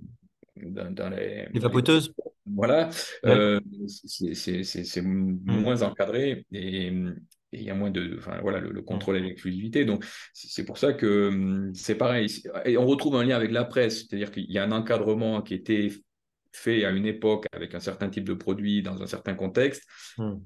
[0.62, 2.12] dans, les, vapoteuses.
[2.46, 2.90] Voilà,
[3.26, 5.38] euh, c'est hmm.
[5.44, 6.92] moins encadré et
[7.52, 9.84] il y a moins de, enfin voilà, le, contrôle et l'exclusivité.
[9.84, 12.28] Donc c'est pour ça que hum, c'est pareil.
[12.64, 15.54] Et on retrouve un lien avec la presse, c'est-à-dire qu'il y a un encadrement qui
[15.54, 15.88] était
[16.52, 19.84] fait à une époque avec un certain type de produit dans un certain contexte.
[20.18, 20.38] Hmm.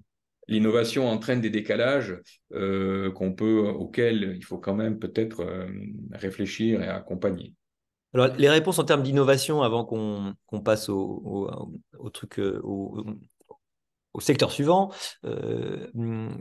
[0.46, 2.18] L'innovation entraîne des décalages
[2.52, 5.66] euh, qu'on peut, auxquels il faut quand même peut-être euh,
[6.12, 7.54] réfléchir et accompagner.
[8.14, 11.50] Alors, les réponses en termes d'innovation, avant qu'on passe au,
[12.12, 14.92] truc, euh, au, secteur suivant,
[15.24, 15.88] euh,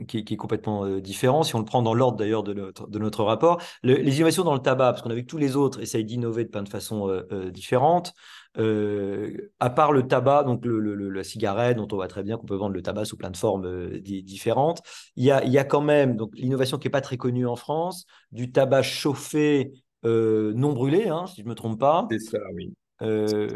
[0.06, 2.54] qui, est complètement euh, différent, si on le prend dans l'ordre d'ailleurs de
[2.98, 5.80] notre, rapport, les innovations dans le tabac, parce qu'on a vu que tous les autres
[5.80, 7.10] essayent d'innover de plein de façons
[7.52, 8.12] différentes.
[8.56, 12.74] à part le tabac, donc la cigarette, dont on voit très bien qu'on peut vendre
[12.74, 14.80] le tabac sous plein de formes différentes,
[15.16, 17.56] il y, a, il y a quand même l'innovation qui n'est pas très connue en
[17.56, 19.72] France, du tabac chauffé
[20.04, 22.06] non brûlé, hein, si je ne me trompe pas.
[22.10, 22.72] C'est ça, oui.
[23.02, 23.48] Euh,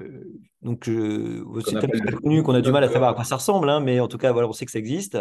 [0.63, 3.81] donc, c'est tellement connu qu'on a du mal à savoir à quoi ça ressemble, hein,
[3.81, 5.19] mais en tout cas, voilà, on sait que ça existe.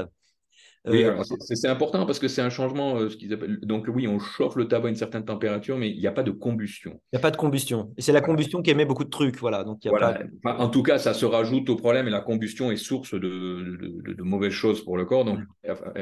[0.87, 3.59] Euh, c'est important parce que c'est un changement, euh, ce qu'ils appellent.
[3.61, 6.23] Donc oui, on chauffe le tabac à une certaine température, mais il n'y a pas
[6.23, 6.99] de combustion.
[7.11, 7.91] Il n'y a pas de combustion.
[7.97, 9.63] Et c'est la combustion qui émet beaucoup de trucs, voilà.
[9.63, 10.57] Donc y a pas...
[10.57, 14.23] en tout cas, ça se rajoute au problème et la combustion est source de, de,
[14.23, 15.25] mauvaises choses pour le corps.
[15.25, 15.39] Donc,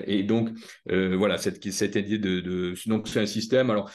[0.05, 0.49] et donc
[0.91, 3.69] euh, voilà, cette, cette idée de, donc c'est un système.
[3.69, 3.89] Alors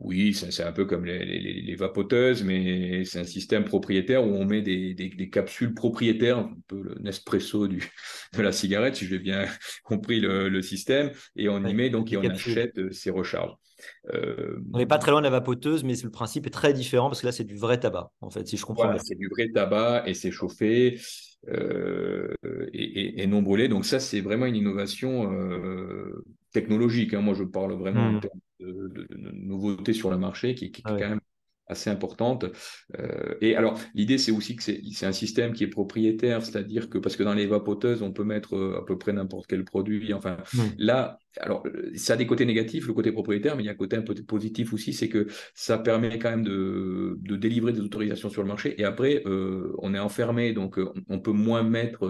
[0.00, 4.44] oui, c'est un peu comme les, les, vapoteuses, mais c'est un système propriétaire où on
[4.44, 7.90] met des, des, capsules propriétaires, un peu le Nespresso du,
[8.36, 9.45] de la cigarette, si je l'ai bien
[9.84, 13.54] compris le, système, et on y met donc et on achète euh, ces recharges.
[14.12, 17.08] Euh, on n'est pas très loin de la vapoteuse, mais le principe est très différent
[17.08, 19.28] parce que là, c'est du vrai tabac, en fait, si je comprends voilà, C'est du
[19.28, 20.98] vrai tabac et c'est chauffé
[21.48, 22.32] euh,
[22.72, 23.68] et, non brûlé.
[23.68, 25.30] Donc, ça, c'est vraiment une innovation
[26.52, 27.12] technologique.
[27.12, 27.20] Hein.
[27.20, 28.20] Moi, je parle vraiment hmm.
[28.60, 31.20] de, nouveautés sur le marché qui, qui est quand même
[31.66, 32.46] assez importante.
[32.98, 36.98] Euh, et alors, l'idée, c'est aussi que c'est un système qui est propriétaire, c'est-à-dire que,
[36.98, 40.14] parce que dans les vapoteuses, on peut mettre euh, à peu près n'importe quel produit.
[40.14, 40.36] Enfin,
[40.78, 41.64] là, alors,
[41.96, 44.02] ça a des côtés négatifs, le côté propriétaire, mais il y a un côté un
[44.02, 48.42] peu positif aussi, c'est que ça permet quand même de, de, délivrer des autorisations sur
[48.42, 48.80] le marché.
[48.80, 52.08] Et après, euh, on est enfermé, donc on peut moins mettre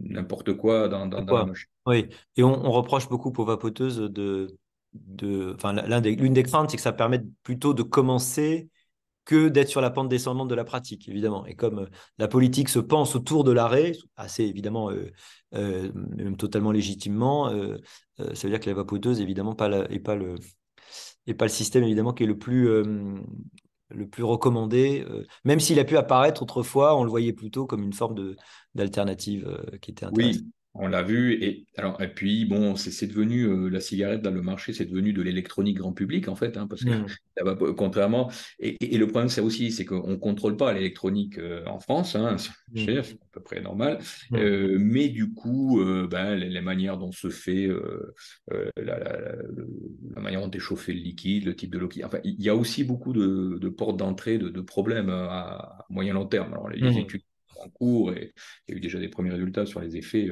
[0.00, 1.68] n'importe quoi dans, dans, dans, la machine.
[1.86, 2.06] Oui,
[2.36, 4.56] et on, on reproche beaucoup aux vapoteuses de
[4.92, 8.68] de, enfin, l'une des, craintes, c'est que ça permet plutôt de commencer
[9.24, 11.46] que d'être sur la pente descendante de la pratique, évidemment.
[11.46, 11.86] Et comme euh,
[12.18, 15.12] la politique se pense autour de l'arrêt, assez évidemment, euh,
[15.54, 20.34] euh, même totalement légitimement, ça veut dire que la vapoteuse, évidemment, pas et pas le,
[21.26, 22.66] et pas le système, évidemment, qui est le plus,
[23.88, 25.06] le plus recommandé.
[25.44, 28.36] même s'il a pu apparaître autrefois, on le voyait plutôt comme une forme de,
[28.74, 29.48] d'alternative
[29.80, 30.42] qui était intéressante.
[30.42, 30.50] Oui.
[30.74, 31.32] On l'a vu.
[31.42, 35.12] Et, alors, et puis, bon, c'est devenu euh, la cigarette dans le marché, c'est devenu
[35.12, 37.74] de l'électronique grand public, en fait, hein, parce que mmh.
[37.74, 38.30] contrairement.
[38.60, 42.36] Et, le problème, c'est aussi, c'est qu'on ne contrôle pas l'électronique euh, en France, hein,
[42.72, 42.86] mmh.
[42.86, 43.02] c'est à
[43.32, 43.98] peu près normal.
[44.30, 44.36] Mmh.
[44.36, 47.68] Euh, mais du coup, ben, les, manières dont se fait,
[48.76, 49.34] la,
[50.20, 52.04] manière dont est chauffé le liquide, le type de liquide.
[52.04, 56.52] Enfin, il y a aussi beaucoup de, portes d'entrée, de, problèmes à, moyen long terme.
[56.52, 57.22] Alors, les, études
[57.62, 58.32] en cours et
[58.66, 60.30] il y a eu déjà des premiers résultats sur les effets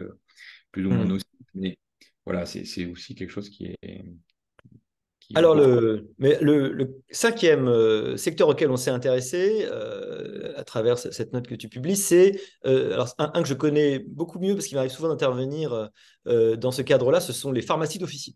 [0.72, 1.18] plus ou moins mmh.
[1.54, 1.78] Mais
[2.24, 4.04] voilà, c'est aussi quelque chose qui est,
[5.34, 9.66] Alors, le, mais le, cinquième secteur auquel on s'est intéressé
[10.56, 14.54] à travers cette note que tu publies, c'est alors un, que je connais beaucoup mieux
[14.54, 15.90] parce qu'il m'arrive souvent d'intervenir
[16.26, 18.34] dans ce cadre-là, ce sont les pharmacies d'officine.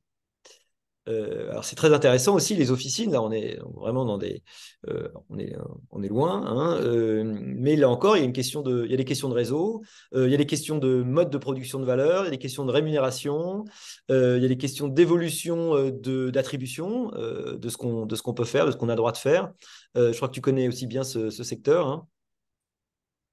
[1.09, 3.13] Euh, alors c'est très intéressant aussi les officines.
[3.13, 4.43] Là, on est vraiment dans des,
[4.89, 5.55] euh, on est,
[5.91, 6.45] on est loin.
[6.47, 9.05] Hein, euh, mais là encore, il y a une question de, il y a des
[9.05, 9.83] questions de réseau,
[10.15, 12.39] il y a des questions de mode de production de valeur, il y a des
[12.39, 13.65] questions de rémunération,
[14.09, 18.45] il y a des questions d'évolution de d'attribution de ce qu'on de ce qu'on peut
[18.45, 19.53] faire, de ce qu'on a droit de faire.
[19.97, 21.89] je crois que tu connais aussi bien ce, secteur.
[21.89, 22.07] Hein.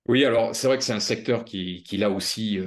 [0.07, 2.59] Oui, alors c'est vrai que c'est un secteur qui, qui là aussi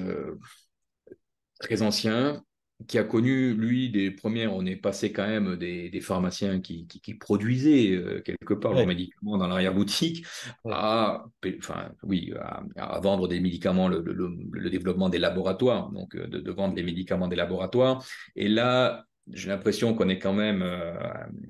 [1.58, 2.44] très ancien,
[2.86, 6.86] qui a connu, lui, des premières, on est passé quand même des, pharmaciens qui,
[7.20, 10.26] produisaient euh, quelque part leurs médicaments dans l'arrière-boutique
[10.64, 11.24] à,
[11.58, 12.32] enfin, oui,
[12.76, 17.36] à, vendre des médicaments, le, développement des laboratoires, donc euh, de, vendre les médicaments des
[17.36, 18.04] laboratoires.
[18.36, 20.94] Et là, j'ai l'impression qu'on est quand même euh,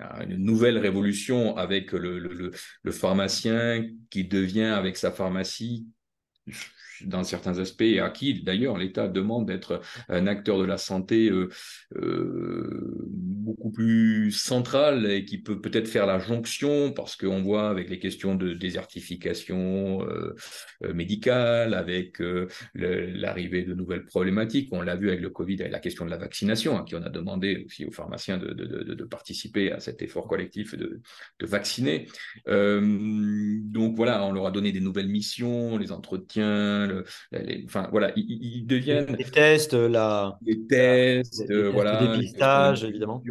[0.00, 2.50] à une nouvelle révolution avec le,
[2.90, 5.86] pharmacien qui devient avec sa pharmacie
[7.04, 11.30] dans certains aspects et à qui d'ailleurs l'État demande d'être un acteur de la santé
[11.30, 11.48] euh,
[11.96, 17.90] euh, beaucoup plus central et qui peut peut-être faire la jonction parce qu'on voit avec
[17.90, 20.34] les questions de désertification euh,
[20.94, 22.22] médicale, avec
[22.74, 26.16] l'arrivée de nouvelles problématiques, on l'a vu avec le Covid, avec la question de la
[26.16, 30.26] vaccination, à qui on a demandé aussi aux pharmaciens de, de, participer à cet effort
[30.26, 31.00] collectif de,
[31.40, 32.06] vacciner.
[32.46, 36.81] donc voilà, on leur a donné des nouvelles missions, les entretiens,
[37.64, 43.22] enfin voilà, ils, deviennent les tests, la les tests, voilà, le dépistage évidemment.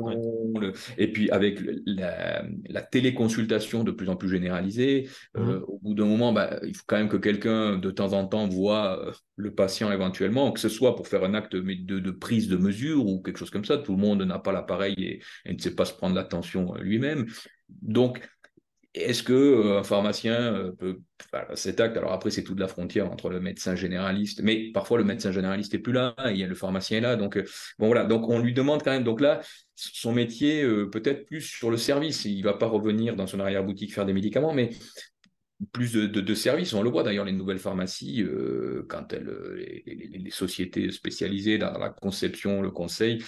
[0.98, 5.64] et puis avec la, téléconsultation de plus en plus généralisée, euh, mmh.
[5.68, 8.48] au bout d'un moment, bah, il faut quand même que quelqu'un de temps en temps
[8.48, 12.48] voit euh, le patient éventuellement, que ce soit pour faire un acte de, de, prise
[12.48, 13.78] de mesure ou quelque chose comme ça.
[13.78, 16.82] Tout le monde n'a pas l'appareil et, et, ne sait pas se prendre l'attention euh,
[16.82, 17.28] lui-même.
[17.82, 18.22] Donc
[18.94, 21.00] est-ce que euh, un pharmacien euh, peut
[21.54, 25.04] cet acte Alors après, c'est toute la frontière entre le médecin généraliste, mais parfois le
[25.04, 27.46] médecin généraliste est plus là, y a le pharmacien là, donc euh,
[27.80, 28.06] bon voilà.
[28.06, 29.04] Donc on lui demande quand même.
[29.04, 29.40] Donc là,
[29.76, 32.26] son métier peut-être plus sur le service.
[32.26, 34.72] Il va pas revenir dans son arrière boutique faire des médicaments, mais
[35.72, 36.74] plus de, services.
[36.74, 38.26] On le voit d'ailleurs, les nouvelles pharmacies,
[38.88, 39.30] quand elles,
[39.86, 43.24] les, sociétés spécialisées dans la conception, le conseil,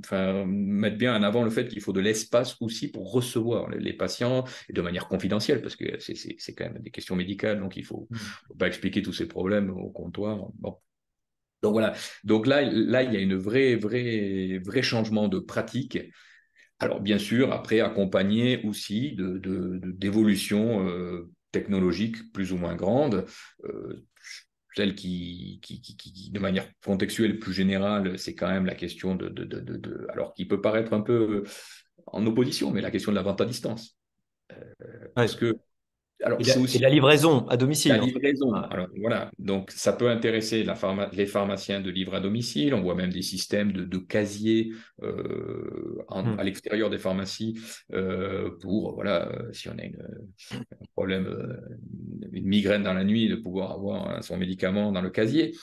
[0.00, 3.92] enfin, mettre bien en avant le fait qu'il faut de l'espace aussi pour recevoir les,
[3.92, 7.80] patients et de manière confidentielle, parce que c'est quand même des questions médicales, donc il
[7.80, 8.58] ne faut, mmh.
[8.58, 10.48] pas expliquer tous ces problèmes au comptoir.
[10.58, 10.76] Bon.
[11.62, 11.94] Donc voilà.
[12.24, 15.98] Donc là, là, il y a une vraie, vraie, vrai changement de pratique.
[16.80, 23.26] Alors bien sûr, après accompagné aussi d'évolutions de, de, euh, technologiques plus ou moins grandes.
[23.64, 24.04] Euh,
[24.76, 29.28] celle qui, qui, qui, de manière contextuelle plus générale, c'est quand même la question de,
[29.28, 31.42] de, de, de, alors qui peut paraître un peu
[32.06, 33.98] en opposition, mais la question de la vente à distance.
[34.52, 35.58] Euh, Parce que
[36.24, 37.92] alors, aussi la livraison à domicile.
[37.92, 38.52] La livraison.
[38.52, 39.30] Alors, voilà.
[39.38, 40.76] Donc, ça peut intéresser la
[41.12, 42.74] les pharmaciens de livre à domicile.
[42.74, 46.38] On voit même des systèmes de, de casiers euh, hmm.
[46.38, 47.58] à l'extérieur des pharmacies
[47.92, 50.02] euh, pour, voilà, euh, si on a une,
[50.52, 51.28] un problème,
[52.32, 55.54] une migraine dans la nuit, de pouvoir avoir son médicament dans le casier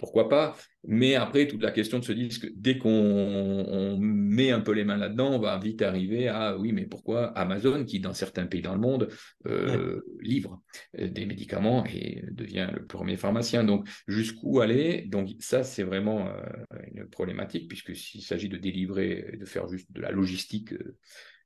[0.00, 0.56] pourquoi pas.
[0.82, 4.84] Mais après, toute la question de se dire que dès qu'on met un peu les
[4.84, 8.62] mains là-dedans, on va vite arriver à oui, mais pourquoi Amazon, qui dans certains pays
[8.62, 9.08] dans le monde
[9.46, 10.62] euh, livre
[10.98, 13.62] euh, des médicaments et devient le premier pharmacien.
[13.62, 15.02] Donc jusqu'où aller?
[15.02, 19.92] Donc ça, c'est vraiment euh, une problématique puisque s'il s'agit de délivrer, de faire juste
[19.92, 20.72] de la logistique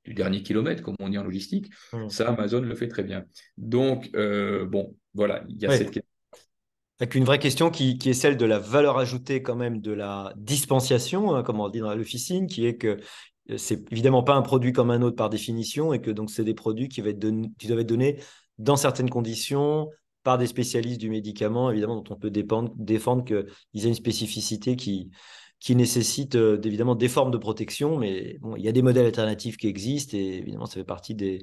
[0.05, 1.73] du dernier kilomètre, comme on dit en logistique,
[2.09, 3.25] ça, Amazon le fait très bien.
[3.57, 6.14] Donc, bon, voilà, il y a cette question
[7.01, 10.33] avec une vraie question qui, est celle de la valeur ajoutée quand même de la
[10.37, 12.99] dispensation, hein, comme on dit dans l'officine, qui est que
[13.51, 16.45] euh, c'est évidemment pas un produit comme un autre par définition et que donc c'est
[16.45, 18.21] des produits qui, doivent être donnés
[18.59, 19.91] dans certaines conditions
[20.23, 25.11] par des spécialistes du médicament, évidemment, dont on peut défendre qu'ils aient une spécificité qui,
[25.71, 29.67] nécessite euh, évidemment des formes de protection, mais il y a des modèles alternatifs qui
[29.67, 31.39] existent et évidemment ça fait partie des,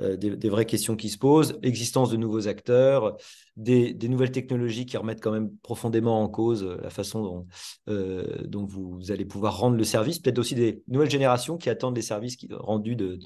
[0.00, 3.16] euh, des, vraies questions qui se posent, existence de nouveaux acteurs,
[3.56, 7.46] des, nouvelles technologies qui remettent quand même profondément en cause euh, la façon dont,
[7.88, 12.02] euh, vous allez pouvoir rendre le service, peut-être aussi des nouvelles générations qui attendent des
[12.02, 13.20] services qui, rendus de,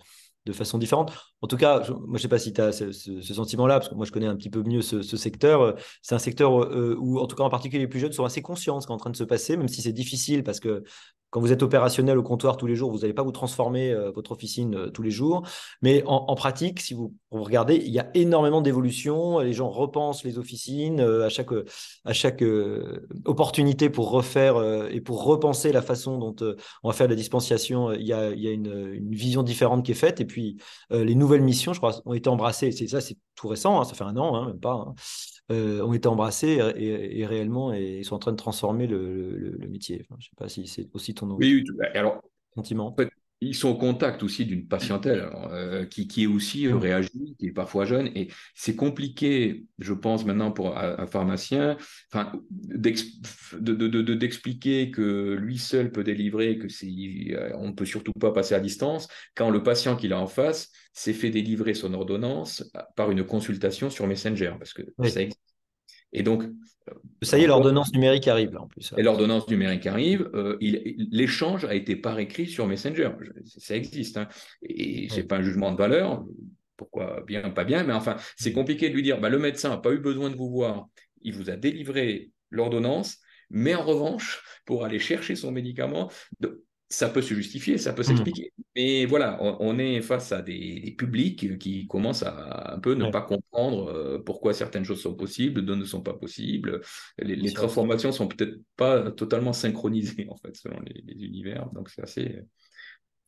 [0.45, 1.12] de façon différente.
[1.40, 2.92] En tout cas, moi, je ne sais pas si tu as ce,
[3.22, 5.74] sentiment-là, parce que moi, je connais un petit peu mieux ce, secteur.
[6.03, 8.76] C'est un secteur où, en tout cas, en particulier, les plus jeunes sont assez conscients
[8.76, 10.82] de ce qui est en train de se passer, même si c'est difficile, parce que
[11.31, 14.11] quand vous êtes opérationnel au comptoir tous les jours, vous n'allez pas vous transformer euh,
[14.11, 15.47] votre officine euh, tous les jours.
[15.83, 19.41] Mais en, pratique, si vous, regardez, il y a énormément d'évolutions.
[19.41, 21.51] Les gens repensent les officines euh, à chaque,
[22.05, 22.43] à chaque
[23.24, 24.57] opportunité pour refaire
[24.91, 26.37] et pour repenser la façon dont
[26.83, 27.93] on va faire la dispensation.
[27.93, 30.20] Il y a, il y a une, vision différente qui est faite.
[30.20, 30.57] Et puis,
[30.91, 32.72] les nouvelles missions, je crois, ont été embrassées.
[32.72, 34.72] C'est ça, c'est tout récent, hein, ça fait un an, hein, même pas.
[34.72, 34.95] Hein.
[35.51, 40.05] Euh, ont été embrassés et, réellement et ils sont en train de transformer le, métier.
[40.11, 42.22] je ne sais pas si c'est aussi ton oui, alors,
[42.55, 42.94] sentiment.
[43.41, 47.47] Ils sont au contact aussi d'une patientèle euh, qui, qui, est aussi euh, réagit, qui
[47.47, 48.09] est parfois jeune.
[48.16, 51.76] Et c'est compliqué, je pense, maintenant pour un, pharmacien,
[52.12, 56.66] enfin, d'expliquer de, que lui seul peut délivrer, que
[57.57, 60.70] on ne peut surtout pas passer à distance, quand le patient qu'il a en face
[60.93, 65.47] s'est fait délivrer son ordonnance par une consultation sur Messenger, parce que ça existe.
[66.12, 66.44] Et donc.
[67.22, 68.94] Ça y est, l'ordonnance numérique arrive là en plus.
[68.96, 70.30] Et l'ordonnance numérique arrive.
[70.34, 73.11] Euh, l'échange a été par écrit sur Messenger.
[73.44, 74.16] Ça existe.
[74.16, 74.28] Hein.
[74.62, 76.24] Et c'est n'est pas un jugement de valeur.
[76.76, 77.82] Pourquoi bien, pas bien.
[77.84, 80.36] Mais enfin, c'est compliqué de lui dire bah, le médecin n'a pas eu besoin de
[80.36, 80.88] vous voir.
[81.20, 83.18] Il vous a délivré l'ordonnance.
[83.50, 86.11] Mais en revanche, pour aller chercher son médicament,
[86.91, 88.05] ça peut se justifier, ça peut mmh.
[88.05, 88.53] s'expliquer.
[88.74, 93.20] Mais voilà, on, est face à des, publics qui commencent à un peu ne pas
[93.20, 96.80] comprendre euh, pourquoi certaines choses sont possibles, d'autres ne sont pas possibles.
[97.18, 101.68] Les, transformations sont peut-être pas totalement synchronisées, en fait, selon les, univers.
[101.74, 102.39] Donc, c'est assez.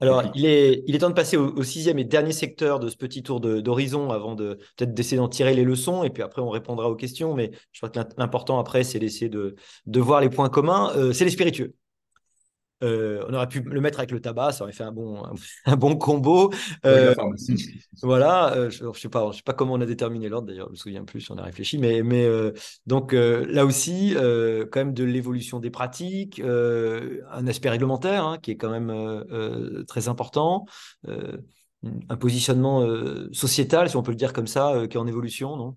[0.02, 2.96] Alors, il est, il est temps de passer au, sixième et dernier secteur de ce
[2.96, 6.48] petit tour d'horizon avant de peut-être d'essayer d'en tirer les leçons et puis après on
[6.48, 7.34] répondra aux questions.
[7.34, 10.90] Mais je crois que l'important après, c'est d'essayer de, de voir les points communs.
[10.96, 11.74] Euh, c'est les spiritueux.
[12.82, 15.22] Euh, on aurait pu le mettre avec le tabac, ça aurait fait un bon,
[15.66, 16.52] un, bon combo.
[16.84, 17.14] Euh,
[18.02, 20.68] voilà, euh, je ne sais, pas, je sais pas comment on a déterminé l'ordre d'ailleurs,
[20.68, 22.26] je me souviens plus, on a réfléchi, mais, mais
[22.86, 28.56] donc là aussi, quand même de l'évolution des pratiques, un aspect réglementaire hein, qui est
[28.56, 30.66] quand même très important,
[31.06, 32.86] un positionnement
[33.32, 35.76] sociétal, si on peut le dire comme ça, qui est en évolution, non?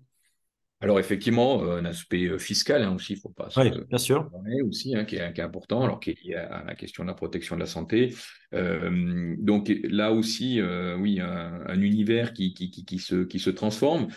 [0.80, 3.98] Alors effectivement, euh, un aspect euh, fiscal hein, aussi, il ne faut pas oui, bien
[3.98, 4.30] sûr.
[4.66, 7.56] aussi, hein, qui, est, important, alors qui est lié à, la question de la protection
[7.56, 8.14] de la santé.
[8.52, 10.60] Euh, donc là aussi,
[10.98, 14.08] oui, un, univers qui, qui, se, qui se transforme,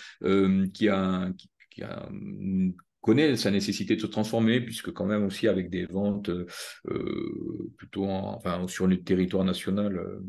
[0.73, 1.49] qui a, qui,
[2.99, 6.29] connaît sa nécessité de se transformer, puisque quand même aussi avec des ventes
[7.77, 10.19] plutôt enfin, sur le territoire national,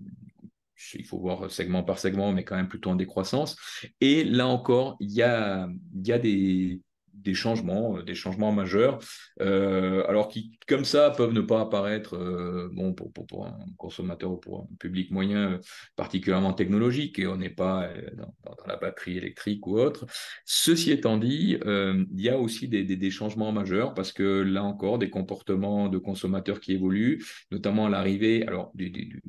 [0.94, 3.56] il faut voir segment par segment, mais quand même plutôt en décroissance.
[4.00, 6.80] Et là encore, il y a, y a des,
[7.22, 8.98] des changements, euh, des changements majeurs,
[9.40, 14.32] euh, alors qui, comme ça, peuvent ne pas apparaître euh, bon, pour, pour, un consommateur
[14.32, 15.60] ou pour un public moyen
[15.96, 18.34] particulièrement technologique, et on n'est pas dans,
[18.66, 20.06] la batterie électrique ou autre.
[20.44, 24.98] Ceci étant dit, il y a aussi des, des, changements majeurs, parce que là encore,
[24.98, 29.22] des comportements de consommateurs qui évoluent, notamment l'arrivée alors, du,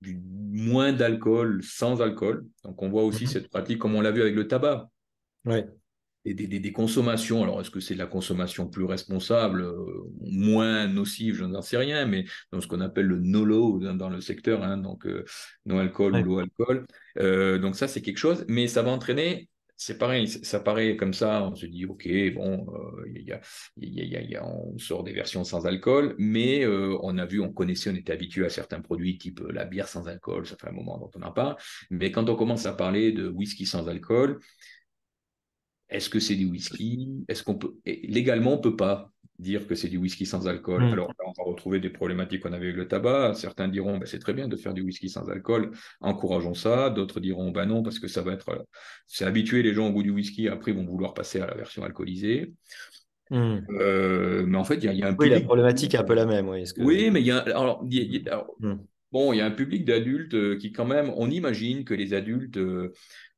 [0.00, 2.46] du moins d'alcool sans alcool.
[2.64, 3.30] Donc on voit aussi mhm.
[3.30, 4.88] cette pratique comme on l'a vu avec le tabac.
[5.44, 5.66] Ouais.
[6.24, 11.36] Et des, consommations, alors est-ce que c'est de la consommation plus responsable, euh, moins nocive,
[11.36, 14.76] je n'en sais rien, mais dans ce qu'on appelle le no-low dans, le secteur, hein,
[14.76, 15.24] donc euh,
[15.64, 16.86] no alcool ou low alcool.
[17.18, 19.48] Euh, donc ça, c'est quelque chose, mais ça va entraîner
[19.80, 22.66] c'est pareil, ça paraît comme ça, on se dit, ok, bon,
[24.42, 28.12] on sort des versions sans alcool, mais euh, on a vu, on connaissait, on était
[28.12, 31.10] habitué à certains produits type euh, la bière sans alcool, ça fait un moment dont
[31.14, 31.56] on n'a pas,
[31.90, 34.40] mais quand on commence à parler de whisky sans alcool,
[35.88, 37.24] est-ce que c'est du whisky?
[37.28, 40.84] Est-ce qu'on peut légalement on peut pas dire que c'est du whisky sans alcool.
[40.84, 40.92] Mm.
[40.92, 43.34] Alors là, on va retrouver des problématiques qu'on avait avec le tabac.
[43.34, 45.70] Certains diront, ben, c'est très bien de faire du whisky sans alcool,
[46.00, 46.90] encourageons ça.
[46.90, 48.66] D'autres diront, ben non, parce que ça va être,
[49.06, 50.48] c'est habitué les gens au goût du whisky.
[50.48, 52.52] Après, ils vont vouloir passer à la version alcoolisée.
[53.30, 53.58] Mm.
[53.70, 56.26] Euh, mais en fait, il y, a un oui, la problématique est un peu la
[56.26, 56.48] même.
[56.48, 58.74] Oui, oui mais il y a, alors, mm.
[59.12, 62.14] bon, il y a un public d'adultes euh, qui quand même, on imagine que les
[62.14, 62.92] adultes euh, euh,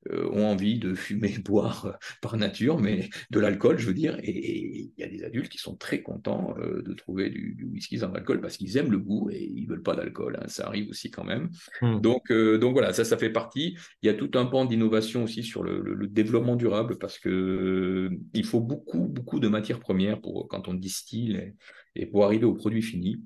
[0.09, 1.93] ont envie de fumer, boire euh,
[2.23, 4.19] par nature, mais de l'alcool, je veux dire.
[4.23, 7.99] Et il y a des adultes qui sont très contents euh, de trouver du, whisky
[7.99, 10.39] sans alcool parce qu'ils aiment le goût et ils veulent pas d'alcool.
[10.41, 10.47] Hein.
[10.49, 11.51] Ça arrive aussi quand même.
[11.83, 12.01] Hmm.
[12.01, 13.77] Donc, donc voilà, ça, ça fait partie.
[14.03, 15.81] Il y a tout un pan d'innovation aussi sur le,
[16.11, 21.55] développement durable parce que il faut beaucoup, beaucoup de matières premières pour quand on distille
[21.95, 23.23] et pour arriver au produit fini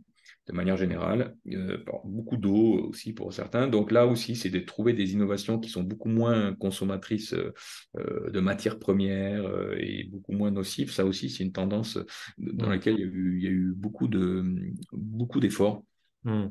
[0.47, 3.67] de manière générale, euh, beaucoup d'eau aussi pour certains.
[3.67, 8.41] Donc là aussi, c'est de trouver des innovations qui sont beaucoup moins consommatrices euh, de
[8.41, 10.91] matières premières euh, et beaucoup moins nocives.
[10.91, 11.99] Ça aussi, c'est une tendance
[12.37, 14.45] dans laquelle il y a eu, beaucoup de
[14.93, 15.83] beaucoup d'efforts.
[16.25, 16.49] Hmm.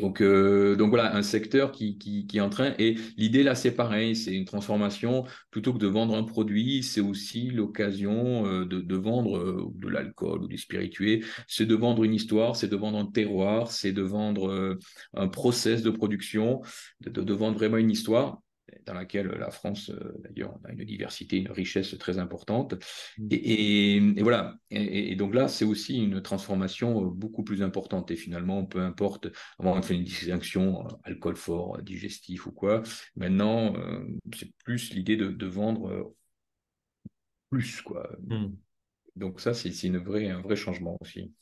[0.00, 2.74] Donc, euh, donc voilà, un secteur qui, qui, qui est en train.
[2.78, 5.24] Et l'idée là, c'est pareil, c'est une transformation.
[5.50, 10.42] Plutôt que de vendre un produit, c'est aussi l'occasion euh, de, vendre euh, de l'alcool
[10.42, 11.20] ou des spiritueux.
[11.46, 14.78] C'est de vendre une histoire, c'est de vendre un terroir, c'est de vendre
[15.14, 16.62] un process de production,
[17.00, 18.40] de, de, vendre vraiment une histoire
[18.86, 22.74] dans laquelle la France, euh, d'ailleurs, a une diversité, une richesse très importante.
[23.18, 23.28] Mm.
[23.30, 24.56] Et, et, voilà.
[24.70, 28.10] Et, donc là, c'est aussi une transformation euh, beaucoup plus importante.
[28.10, 29.28] Et finalement, peu importe,
[29.58, 32.82] avant on fait une distinction euh, alcool fort, digestif ou quoi.
[33.16, 33.74] Maintenant,
[34.34, 36.14] c'est plus l'idée de, de, vendre
[37.50, 38.10] plus, quoi.
[38.26, 38.48] Mm.
[39.16, 41.32] Donc ça, c'est une vraie, un vrai changement aussi.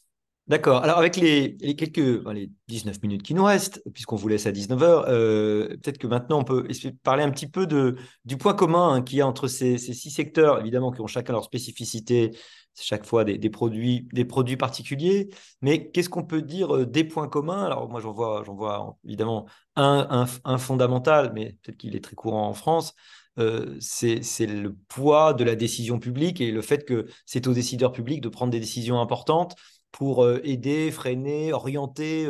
[0.48, 0.82] D'accord.
[0.82, 1.98] Alors, avec les, quelques
[2.32, 6.40] les 19 minutes qui nous restent, puisqu'on vous laisse à 19h, euh, peut-être que maintenant
[6.40, 6.66] on peut
[7.02, 10.10] parler un petit peu de, du point commun hein, qu'il y a entre ces, six
[10.10, 12.30] secteurs, évidemment, qui ont chacun leur spécificité,
[12.74, 15.28] chaque fois des, produits, des produits particuliers.
[15.60, 17.66] Mais qu'est-ce qu'on peut dire euh, des points communs?
[17.66, 19.46] Alors, moi, j'en vois, vois évidemment
[19.76, 22.94] un, un, fondamental, mais peut-être qu'il est très courant en France.
[23.38, 27.92] Euh, c'est le poids de la décision publique et le fait que c'est aux décideurs
[27.92, 29.54] publics de prendre des décisions importantes
[29.92, 32.28] pour aider, freiner, orienter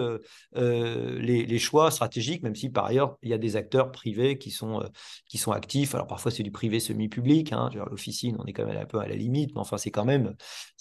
[0.54, 4.82] les, choix stratégiques, même si par ailleurs, il y a des acteurs privés qui sont,
[5.28, 5.94] qui sont actifs.
[5.94, 7.52] Alors parfois, c'est du privé semi-public.
[7.52, 10.04] Hein, L'officine, on est quand même un peu à la limite, mais enfin, c'est quand,
[10.04, 10.34] même,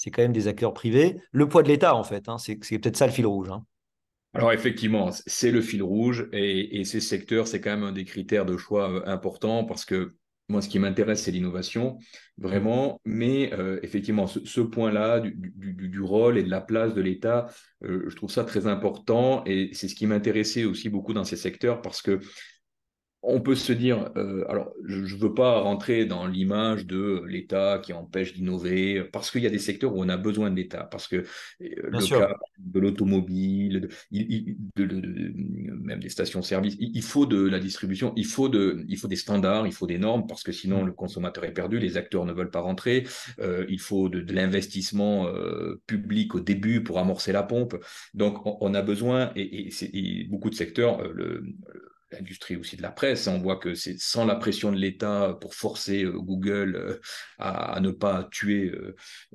[0.05, 1.17] quand même des acteurs privés.
[1.31, 3.49] Le poids de l'État, en fait, hein, c'est peut-être ça le fil rouge.
[3.49, 3.63] Hein.
[4.33, 8.05] Alors effectivement, c'est le fil rouge et, et ces secteurs, c'est quand même un des
[8.05, 10.15] critères de choix importants parce que
[10.49, 11.97] moi, ce qui m'intéresse, c'est l'innovation,
[12.37, 13.01] vraiment.
[13.03, 17.47] Mais euh, effectivement, ce, point-là du, rôle et de la place de l'État,
[17.83, 19.43] euh, je trouve ça très important.
[19.45, 22.19] Et c'est ce qui m'intéressait aussi beaucoup dans ces secteurs parce que
[23.27, 27.79] on peut se dire, euh, alors je ne veux pas rentrer dans l'image de l'État
[27.83, 30.85] qui empêche d'innover, parce qu'il y a des secteurs où on a besoin de l'État,
[30.85, 31.25] parce que euh,
[31.59, 34.87] le cas de l'automobile, de,
[35.81, 39.67] même des stations-service, il, faut de la distribution, il faut, de, il faut des standards,
[39.67, 42.51] il faut des normes, parce que sinon le consommateur est perdu, les acteurs ne veulent
[42.51, 43.05] pas rentrer,
[43.39, 45.27] euh, il faut de, l'investissement
[45.87, 47.75] public au début pour amorcer la pompe.
[48.13, 51.43] Donc on, a besoin, et, et, beaucoup de secteurs, le
[52.11, 53.27] l'industrie aussi de la presse.
[53.27, 56.99] On voit que c'est sans la pression de l'État pour forcer euh, Google euh,
[57.37, 58.71] à, ne pas tuer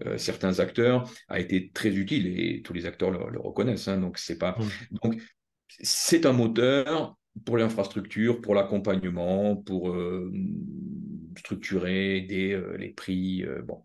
[0.05, 3.89] euh, certains acteurs a été très utile et tous les acteurs le, reconnaissent.
[3.89, 3.99] Hein.
[3.99, 4.57] donc c'est pas
[5.03, 5.21] donc
[5.69, 7.17] c'est un moteur
[7.47, 9.97] pour l'infrastructure, pour l'accompagnement, pour
[11.39, 13.43] structurer des, les prix.
[13.65, 13.83] bon,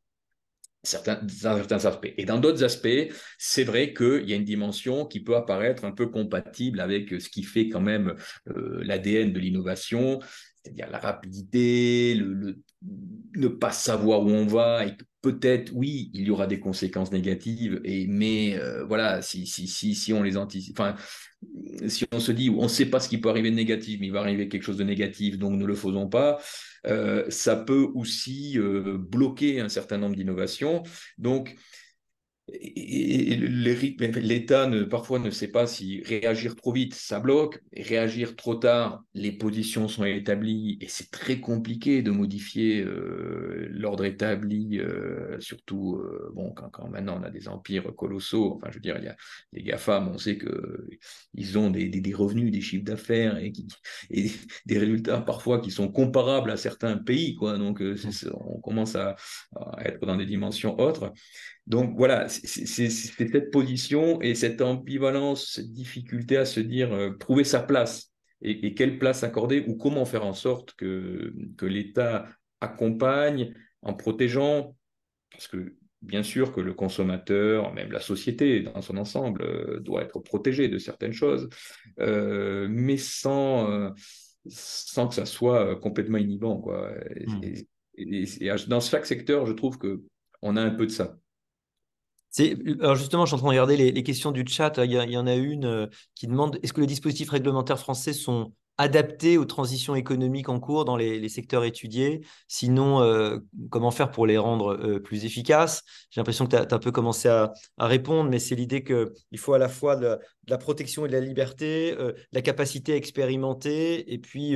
[0.83, 2.13] certains, certains aspects.
[2.17, 5.91] Et dans d'autres aspects, c'est vrai qu'il y a une dimension qui peut apparaître un
[5.91, 8.15] peu compatible avec ce qui fait quand même
[8.49, 10.19] euh, l'ADN de l'innovation,
[10.63, 12.59] c'est-à-dire la rapidité, le,
[13.35, 17.81] ne pas savoir où on va et peut-être, oui, il y aura des conséquences négatives,
[17.83, 20.79] et, mais euh, voilà, si, si, si, si on les anticipe,
[21.87, 24.07] si on se dit, on ne sait pas ce qui peut arriver de négatif, mais
[24.07, 26.39] il va arriver quelque chose de négatif, donc ne le faisons pas,
[26.87, 30.83] euh, ça peut aussi euh, bloquer un certain nombre d'innovations.
[31.17, 31.55] Donc,
[32.49, 38.55] et, l'État ne, parfois ne sait pas si réagir trop vite, ça bloque, réagir trop
[38.55, 45.39] tard, les positions sont établies, et c'est très compliqué de modifier euh, l'ordre établi, euh,
[45.39, 48.97] surtout euh, bon, quand, quand, maintenant on a des empires colossaux, enfin je veux dire,
[48.97, 49.15] il y a
[49.51, 53.51] les GAFAM, on sait qu'ils ont des, des, revenus, des chiffres d'affaires, et,
[54.09, 54.31] et,
[54.65, 57.81] des résultats parfois qui sont comparables à certains pays, quoi, donc
[58.31, 59.15] on commence à,
[59.55, 61.11] à être dans des dimensions autres.
[61.67, 67.43] Donc voilà, c'est cette position et cette ambivalence, cette difficulté à se dire euh, trouver
[67.43, 72.29] sa place et, quelle place accorder ou comment faire en sorte que, que l'État
[72.61, 74.77] accompagne en protégeant,
[75.29, 80.03] parce que bien sûr que le consommateur, même la société dans son ensemble, euh, doit
[80.03, 81.49] être protégé de certaines choses,
[81.99, 83.91] euh, mais sans,
[84.47, 86.61] sans que ça soit complètement inhibant.
[86.61, 86.93] Quoi.
[87.27, 87.41] Mmh.
[87.97, 91.17] Et, dans chaque secteur, je trouve qu'on a un peu de ça
[92.39, 94.73] alors justement, je suis en train de regarder les, questions du chat.
[94.77, 98.53] Il y, en a une euh, qui demande est-ce que les dispositifs réglementaires français sont
[98.79, 102.21] adaptés aux transitions économiques en cours dans les, secteurs étudiés?
[102.47, 103.39] Sinon, euh,
[103.71, 105.83] comment faire pour les rendre euh, plus efficaces?
[106.11, 109.53] J'ai l'impression que tu as, un peu commencé à, répondre, mais c'est l'idée qu'il faut
[109.53, 111.95] à la fois de la, protection et de la liberté,
[112.31, 114.55] la capacité à expérimenter, et puis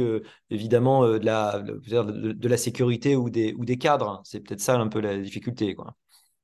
[0.52, 4.22] évidemment de la, de, la sécurité ou des, ou des cadres.
[4.24, 5.74] C'est peut-être ça un peu la difficulté.
[5.74, 5.96] Quoi.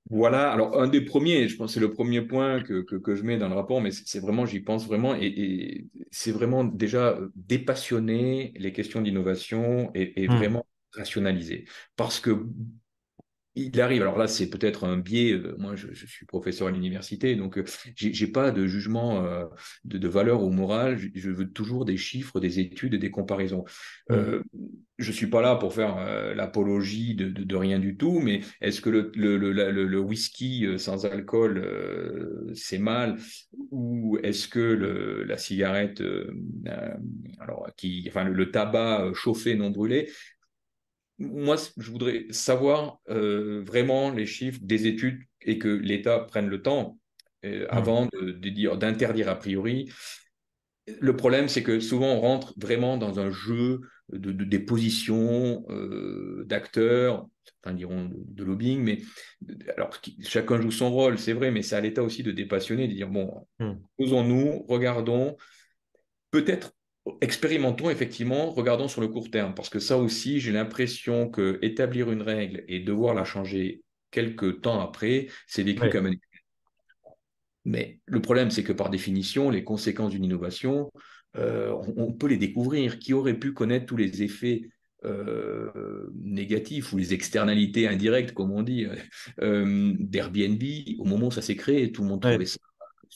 [0.09, 3.23] Voilà, alors un des premiers, je pense que c'est le premier point que, que, je
[3.23, 7.29] mets dans le rapport, mais c'est vraiment, j'y pense vraiment, et, c'est vraiment déjà euh,
[7.35, 10.35] dépassionner les questions d'innovation et, et, mmh.
[10.35, 11.65] vraiment rationaliser.
[11.95, 12.45] Parce que
[13.57, 17.35] il arrive, alors là c'est peut-être un biais, euh, moi je, suis professeur à l'université,
[17.35, 19.45] donc euh, j'ai pas de jugement euh,
[19.83, 23.65] de, valeur ou morale, je, veux toujours des chiffres, des études et des comparaisons.
[24.09, 24.39] Mmh.
[24.97, 25.97] je suis pas là pour faire
[26.33, 33.17] l'apologie de, rien du tout, mais est-ce que le, le, whisky sans alcool c'est mal?
[33.71, 34.59] Ou est-ce que
[35.27, 36.01] la cigarette,
[37.39, 40.09] alors qui, enfin le tabac chauffé non brûlé,
[41.19, 46.61] moi, je voudrais savoir euh, vraiment les chiffres des études et que l'État prenne le
[46.61, 46.99] temps
[47.45, 47.67] euh, mmh.
[47.69, 49.91] avant de, dire d'interdire a priori.
[50.99, 53.81] Le problème, c'est que souvent on rentre vraiment dans un jeu
[54.13, 57.27] de, des positions euh, d'acteurs,
[57.61, 59.01] enfin diront de, lobbying, mais
[59.75, 62.93] alors chacun joue son rôle, c'est vrai, mais c'est à l'État aussi de dépassionner, de
[62.93, 63.73] dire bon, mmh.
[63.97, 65.35] posons-nous, regardons,
[66.31, 66.76] peut-être
[67.21, 72.11] expérimentons effectivement, regardons sur le court terme, parce que ça aussi, j'ai l'impression que établir
[72.11, 76.13] une règle et devoir la changer quelques temps après, c'est vécu comme un
[77.67, 80.89] mais le problème, c'est que par définition, les conséquences d'une innovation,
[81.35, 82.97] euh, on, peut les découvrir.
[82.97, 84.69] Qui aurait pu connaître tous les effets
[85.03, 88.87] euh, négatifs ou les externalités indirectes, comme on dit,
[89.41, 90.63] euh, d'Airbnb?
[90.97, 92.57] Au moment où ça s'est créé Tout le monde trouvait ça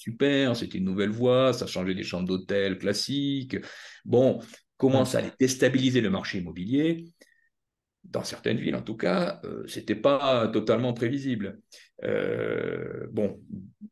[0.01, 3.57] super, c'était une nouvelle voie, ça changeait des chambres d'hôtel classiques.
[4.03, 4.39] Bon,
[4.77, 7.05] comment ça allait déstabiliser le marché immobilier
[8.03, 11.59] dans certaines villes en tout cas, euh, ce n'était pas totalement prévisible.
[12.03, 13.39] Euh, bon,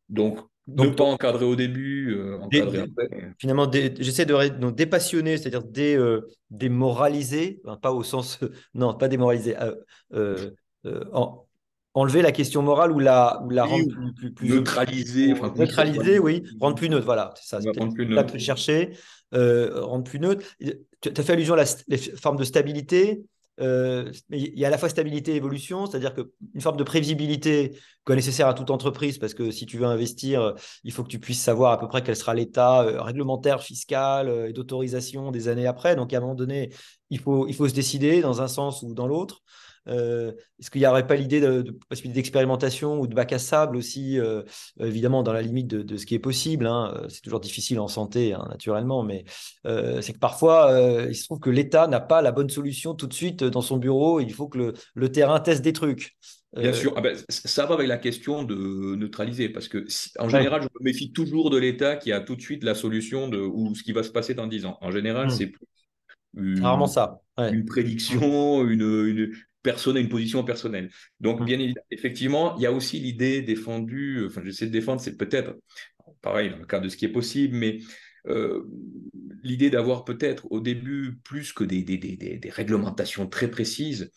[0.10, 3.34] donc, ne pas encadrer au début, euh, encadrer après.
[3.40, 8.40] Finalement, j'essaie de dépassionner, c'est-à-dire dé, démoraliser, pas au sens,
[8.74, 9.56] non, pas démoraliser,
[11.14, 11.49] en,
[11.94, 15.34] enlever la question morale ou la, ou la rendre plus, plus, neutraliser.
[15.34, 17.06] neutraliser, oui, rendre plus neutre.
[17.06, 17.72] Voilà, c'est ça.
[17.78, 18.38] Rendre plus neutre.
[18.38, 18.92] chercher,
[19.34, 20.46] euh, rendre plus neutre.
[20.60, 23.24] Tu as fait allusion à la les formes de stabilité.
[23.62, 27.78] Euh, il y a à la fois stabilité et évolution, c'est-à-dire qu'une forme de prévisibilité
[28.16, 31.42] nécessaire à toute entreprise, parce que si tu veux investir, il faut que tu puisses
[31.42, 35.96] savoir à peu près quel sera l'état euh, réglementaire, fiscal et d'autorisation des années après.
[35.96, 36.72] Donc à un moment donné,
[37.10, 39.42] il faut, il faut se décider dans un sens ou dans l'autre.
[39.88, 43.78] Euh, est-ce qu'il n'y aurait pas l'idée de, possibilité d'expérimentation ou de bac à sable
[43.78, 44.44] aussi, euh,
[44.80, 46.68] évidemment dans la limite de, ce qui est possible.
[46.68, 46.94] Hein.
[46.96, 49.24] Euh, c'est toujours difficile en santé, hein, naturellement, mais
[49.66, 53.14] c'est que parfois, il se trouve que l'État n'a pas la bonne solution tout de
[53.14, 54.20] suite dans son bureau.
[54.20, 56.18] Il faut que le, terrain teste des trucs.
[56.56, 59.86] Bien sûr, ah ben, ça va avec la question de neutraliser, parce que
[60.18, 63.28] en général, je me méfie toujours de l'État qui a tout de suite la solution
[63.28, 64.78] de ou ce qui va se passer dans 10 ans.
[64.82, 65.32] En général, mmh.
[65.32, 65.68] c'est plus
[66.38, 67.22] une, rarement ça.
[67.38, 69.32] Une prédiction, une,
[69.64, 70.90] personne une position personnelle.
[71.20, 71.46] Donc, mmh.
[71.46, 75.56] bien évidemment, effectivement, il y a aussi l'idée défendue, enfin, j'essaie de défendre, c'est peut-être,
[76.22, 77.80] pareil, dans le cas de ce qui est possible, mais
[78.28, 78.64] euh,
[79.44, 84.12] l'idée d'avoir peut-être au début plus que des, des, des, des, réglementations très précises,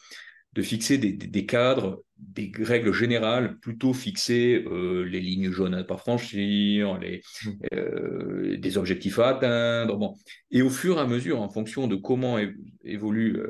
[0.55, 5.83] de fixer des, cadres, des règles générales, plutôt fixer euh, les lignes jaunes à ne
[5.83, 7.51] pas franchir, les, mmh.
[7.75, 9.97] euh, des objectifs à atteindre.
[9.97, 10.15] Bon.
[10.51, 12.39] Et au fur et à mesure, en fonction de comment
[12.85, 13.41] évolue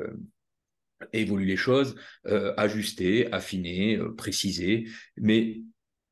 [1.13, 1.95] évoluer les choses,
[2.27, 4.87] euh, ajuster, affiner, euh, préciser,
[5.17, 5.61] mais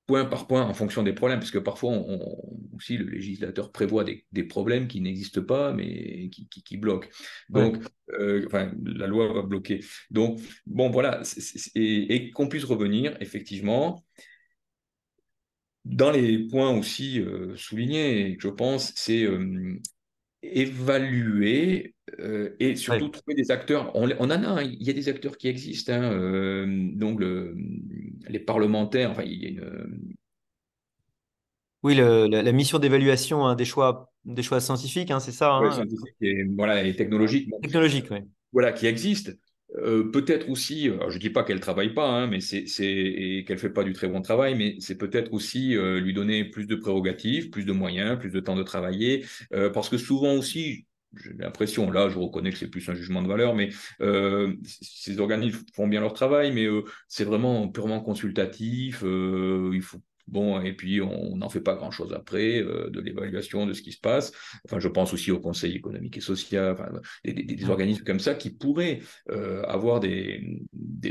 [0.07, 2.37] point par point en fonction des problèmes, parce que parfois on,
[2.75, 7.07] aussi le législateur prévoit des, problèmes qui n'existent pas, mais qui, bloquent.
[7.49, 7.77] Donc,
[8.19, 9.81] euh, enfin, la loi va bloquer.
[10.09, 11.21] Donc, bon, voilà,
[11.75, 14.03] et, qu'on puisse revenir effectivement.
[15.83, 17.23] Dans les points aussi
[17.55, 19.27] soulignés, je pense, c'est
[20.43, 23.95] évaluer euh, et surtout trouver des acteurs.
[23.95, 24.61] On, en a, hein.
[24.63, 25.93] il y a des acteurs qui existent.
[25.93, 27.21] Hein, euh, donc
[28.27, 30.15] les parlementaires, enfin, il y a une.
[31.83, 35.59] Oui, la, mission d'évaluation hein, des, choix, des choix scientifiques, c'est ça.
[35.71, 37.49] scientifique et, voilà, et technologique.
[37.61, 38.19] Technologique, oui.
[38.53, 39.35] Voilà, qui existe.
[39.77, 43.55] Euh, peut-être aussi, je ne dis pas qu'elle ne travaille pas, mais c'est, et qu'elle
[43.55, 46.75] ne fait pas du très bon travail, mais c'est peut-être aussi lui donner plus de
[46.75, 49.25] prérogatives, plus de moyens, plus de temps de travailler,
[49.73, 50.85] parce que souvent aussi,
[51.15, 53.69] j'ai l'impression, là je reconnais que c'est plus un jugement de valeur, mais
[54.01, 59.03] euh, ces organismes font bien leur travail, mais euh, c'est vraiment purement consultatif.
[59.03, 63.73] Euh, il faut Bon, et puis on n'en fait pas grand-chose après de l'évaluation de
[63.73, 64.31] ce qui se passe.
[64.63, 66.89] Enfin, je pense aussi au Conseil économique et social, enfin,
[67.25, 69.01] des, organismes comme ça qui pourraient
[69.67, 70.61] avoir des,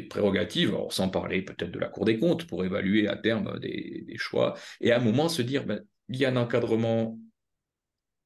[0.08, 4.54] prérogatives, sans parler peut-être de la Cour des comptes, pour évaluer à terme des, choix,
[4.80, 7.18] et à un moment se dire, ben, il y a un encadrement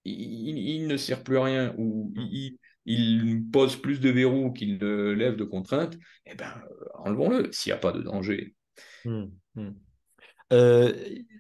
[0.05, 2.57] il, ne sert plus à rien ou mmh.
[2.87, 5.97] il, pose plus de verrous qu'il ne lève de contraintes,
[6.27, 8.55] eh ben, euh, enlevons-le s'il n'y a pas de danger.
[9.05, 9.25] Mmh,
[9.55, 9.71] mmh.
[10.53, 10.93] Euh,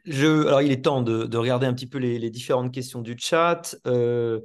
[0.06, 3.76] je, alors, il est temps de, regarder un petit peu les, différentes questions du chat.
[3.86, 4.40] Euh,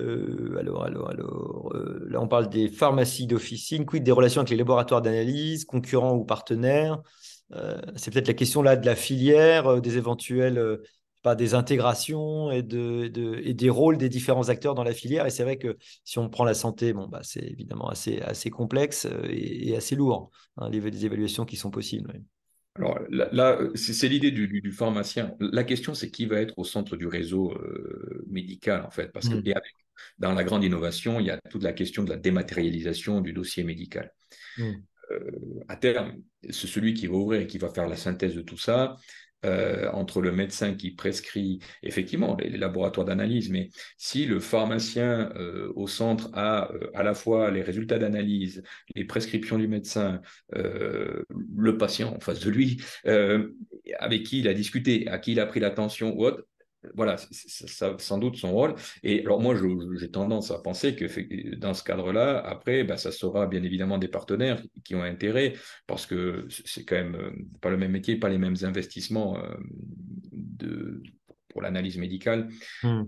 [0.00, 1.74] Euh, alors, alors, alors,
[2.08, 6.24] là, on parle des pharmacies d'officine, quid des relations avec les laboratoires d'analyse, concurrents ou
[6.24, 7.02] partenaires?
[7.96, 10.78] C'est peut-être la question là de la filière, des éventuelles
[11.22, 15.26] pas, des intégrations et, de, et des rôles des différents acteurs dans la filière.
[15.26, 18.50] Et c'est vrai que si on prend la santé, bon, bah, c'est évidemment assez, assez
[18.50, 22.20] complexe et, assez lourd, hein, les, les, évaluations qui sont possibles.
[22.76, 25.34] Alors là, c'est l'idée du, pharmacien.
[25.40, 27.52] La question, c'est qui va être au centre du réseau
[28.28, 29.54] médical, en fait, parce que mmh.
[30.18, 33.64] dans la grande innovation, il y a toute la question de la dématérialisation du dossier
[33.64, 34.12] médical.
[34.56, 34.72] Mmh.
[35.68, 38.58] à terme, c'est celui qui va ouvrir et qui va faire la synthèse de tout
[38.58, 38.96] ça.
[39.46, 45.72] Euh, entre le médecin qui prescrit effectivement les, laboratoires d'analyse, mais si le pharmacien euh,
[45.76, 48.62] au centre a euh, à la fois les résultats d'analyse,
[48.94, 50.20] les prescriptions du médecin,
[50.52, 52.82] le patient en face de lui,
[53.98, 56.44] avec qui il a discuté, à qui il a pris l'attention ou autre,
[56.94, 57.68] voilà, c'est
[57.98, 58.74] sans doute son rôle.
[59.02, 59.54] Et alors moi,
[59.98, 64.08] j'ai tendance à penser que dans ce cadre-là, après, bah, ça sera bien évidemment des
[64.08, 65.54] partenaires qui ont intérêt,
[65.86, 69.54] parce que c'est quand même euh, pas le même métier, pas les mêmes investissements euh,
[70.32, 71.02] de,
[71.48, 72.48] pour l'analyse médicale.
[72.82, 73.04] Hmm.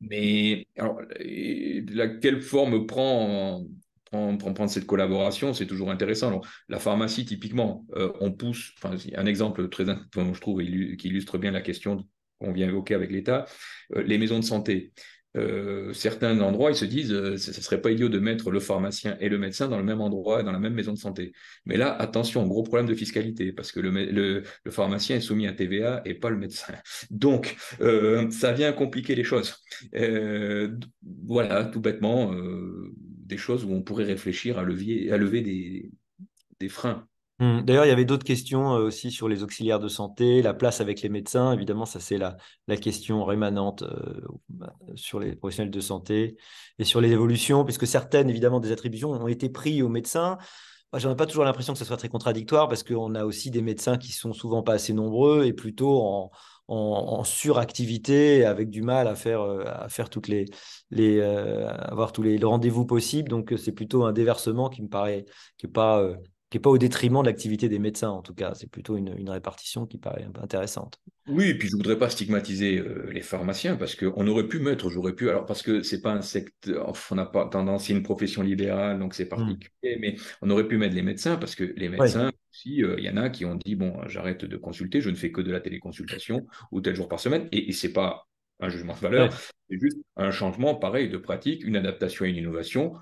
[0.00, 3.64] Mais alors, la, quelle forme prend,
[4.04, 6.42] prend, prend, cette collaboration C'est toujours intéressant.
[6.68, 11.62] la pharmacie, typiquement, euh, on pousse, un exemple très, je trouve, qui illustre bien la
[11.62, 12.06] question
[12.40, 13.46] qu'on vient évoquer avec l'État,
[13.94, 14.92] euh, les maisons de santé.
[15.36, 18.58] Euh, certains endroits, ils se disent, euh, ce ne serait pas idiot de mettre le
[18.58, 21.32] pharmacien et le médecin dans le même endroit, dans la même maison de santé.
[21.66, 26.00] Mais là, attention, gros problème de fiscalité, parce que le, pharmacien est soumis à TVA
[26.06, 26.72] et pas le médecin.
[27.10, 27.56] Donc,
[28.30, 29.62] ça vient compliquer les choses.
[31.02, 32.34] voilà, tout bêtement,
[32.96, 35.42] des choses où on pourrait réfléchir à, lever
[36.60, 37.06] des freins.
[37.38, 37.62] Mmh.
[37.62, 40.80] D'ailleurs, il y avait d'autres questions euh, aussi sur les auxiliaires de santé, la place
[40.80, 41.52] avec les médecins.
[41.52, 46.38] Évidemment, ça c'est la, la, question rémanente euh, bah, sur les professionnels de santé
[46.78, 50.38] et sur les évolutions, puisque certaines, évidemment, des attributions ont été prises aux médecins.
[50.92, 53.50] Moi, j'en ai pas toujours l'impression que ce soit très contradictoire, parce qu'on a aussi
[53.50, 56.30] des médecins qui sont souvent pas assez nombreux et plutôt en,
[56.68, 60.46] en, suractivité, avec du mal à faire, euh, à faire toutes les,
[60.90, 63.28] les avoir tous les, rendez-vous possibles.
[63.28, 65.26] Donc, c'est plutôt un déversement qui me paraît
[65.58, 66.02] qui est pas
[66.50, 68.54] qui n'est pas au détriment de l'activité des médecins, en tout cas.
[68.54, 71.00] C'est plutôt une, répartition qui paraît un peu intéressante.
[71.26, 74.60] Oui, et puis je ne voudrais pas stigmatiser euh, les pharmaciens, parce qu'on aurait pu
[74.60, 77.92] mettre, j'aurais pu, alors parce que c'est pas un secteur, on n'a pas tendance, c'est
[77.92, 79.28] une profession libérale, donc c'est hmm.
[79.28, 83.04] particulier, mais on aurait pu mettre les médecins, parce que les médecins, aussi, euh, il
[83.04, 85.50] y en a qui ont dit, bon, j'arrête de consulter, je ne fais que de
[85.50, 88.28] la téléconsultation, ou tel jour par semaine, et, et c'est pas
[88.60, 89.32] un jugement de valeur,
[89.68, 92.94] c'est juste un changement pareil de pratique, une adaptation et une innovation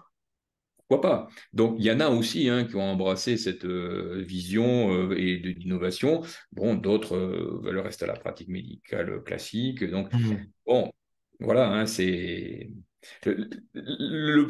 [0.89, 1.29] pourquoi pas?
[1.53, 5.39] Donc, il y en a aussi hein, qui ont embrassé cette euh, vision euh, et
[5.39, 6.23] d'innovation.
[6.53, 9.83] Bon, d'autres euh, veulent rester à la pratique médicale classique.
[9.85, 10.47] Donc, mmh.
[10.67, 10.93] bon,
[11.41, 12.71] voilà, hein, c'est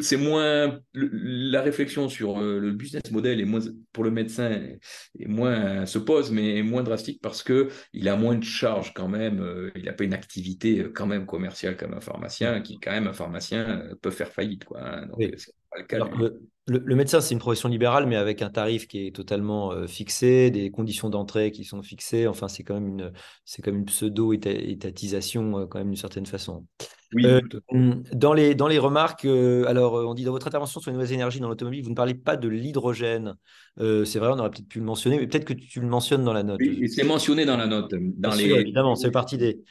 [0.01, 3.59] c'est moins la réflexion sur le business model est moins
[3.93, 4.49] pour le médecin
[5.19, 8.95] est moins se pose mais est moins drastique parce que il a moins de charges
[8.95, 12.93] quand même il n'a pas une activité quand même commerciale comme un pharmacien qui quand
[12.93, 15.07] même un pharmacien peut faire faillite quoi hein.
[15.07, 15.35] donc,
[16.67, 20.51] le, médecin, c'est une profession libérale, mais avec un tarif qui est totalement euh, fixé,
[20.51, 22.27] des conditions d'entrée qui sont fixées.
[22.27, 23.13] Enfin, c'est quand même une,
[23.45, 26.65] c'est comme une pseudo-étatisation, euh, quand même, d'une certaine façon.
[27.13, 27.27] Oui.
[27.27, 27.43] Euh,
[28.13, 31.39] dans, les, dans les remarques, alors, on dit dans votre intervention sur les nouvelles énergies
[31.39, 33.35] dans l'automobile, vous ne parlez pas de l'hydrogène.
[33.77, 36.33] c'est vrai, on aurait peut-être pu le mentionner, mais peut-être que tu le mentionnes dans
[36.33, 36.61] la note.
[36.61, 37.95] Oui, c'est mentionné dans la note.
[38.17, 38.45] Dans les...
[38.45, 39.63] évidemment, c'est partie des.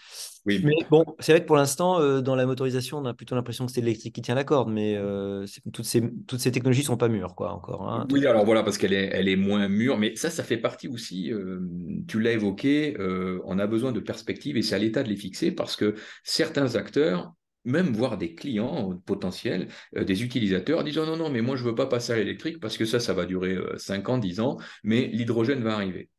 [0.45, 3.33] Oui, mais bon, c'est vrai que pour l'instant, euh, dans la motorisation, on a plutôt
[3.35, 6.83] l'impression que c'est l'électrique qui tient la corde, mais euh, toutes, ces, toutes ces technologies
[6.83, 7.89] sont pas mûres, quoi, encore.
[7.89, 8.07] Hein.
[8.11, 10.89] oui, alors voilà, parce qu'elle est, elle est moins mûre, mais ça, ça fait partie
[10.89, 11.61] aussi, euh,
[12.07, 12.97] tu l'as évoqué,
[13.45, 16.75] on a besoin de perspectives et c'est à l'État de les fixer parce que certains
[16.75, 17.33] acteurs,
[17.63, 21.75] même voire des clients potentiels, des utilisateurs, disent oh non, non, mais moi je veux
[21.75, 25.07] pas passer à l'électrique parce que ça, ça va durer 5 ans, 10 ans, mais
[25.07, 26.09] l'hydrogène va arriver.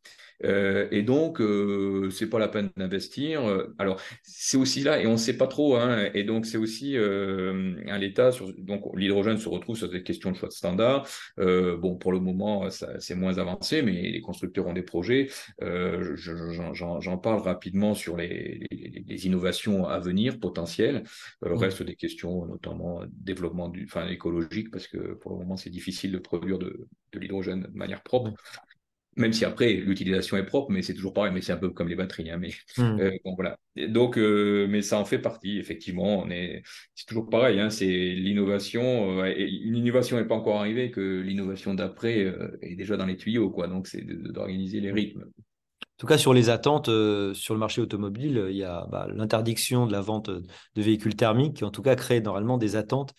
[0.42, 3.42] Euh, et donc, euh, c'est pas la peine d'investir.
[3.78, 5.76] Alors, c'est aussi là, et on ne sait pas trop.
[5.76, 8.30] Hein, et donc, c'est aussi euh, à l'État.
[8.58, 11.06] Donc, l'hydrogène se retrouve sur des questions de choix de standard.
[11.38, 15.28] bon, pour le moment, c'est moins avancé, mais les constructeurs ont des projets.
[15.60, 21.04] J'en parle rapidement sur les, les, innovations à venir potentielles.
[21.42, 21.52] Mmh.
[21.54, 26.12] Reste des questions, notamment développement du, enfin, écologique, parce que pour le moment, c'est difficile
[26.12, 28.32] de produire de, de l'hydrogène de manière propre.
[29.16, 31.88] Même si après, l'utilisation est propre, mais c'est toujours pareil, mais c'est un peu comme
[31.88, 32.30] les batteries.
[32.30, 33.00] Hein, mais hmm.
[33.00, 33.58] euh, bon, voilà.
[33.88, 36.20] Donc, euh, mais ça en fait partie, effectivement.
[36.22, 36.62] On est,
[36.94, 39.20] c'est toujours pareil, hein, c'est l'innovation.
[39.20, 43.50] Euh, une innovation n'est pas encore arrivée, que l'innovation d'après est déjà dans les tuyaux,
[43.50, 43.68] quoi.
[43.68, 45.24] Donc, c'est d'organiser les rythmes.
[45.98, 46.90] tout cas, sur les attentes
[47.34, 51.58] sur le marché automobile, il y a bah, l'interdiction de la vente de véhicules thermiques
[51.58, 53.14] qui, en tout cas, crée normalement des attentes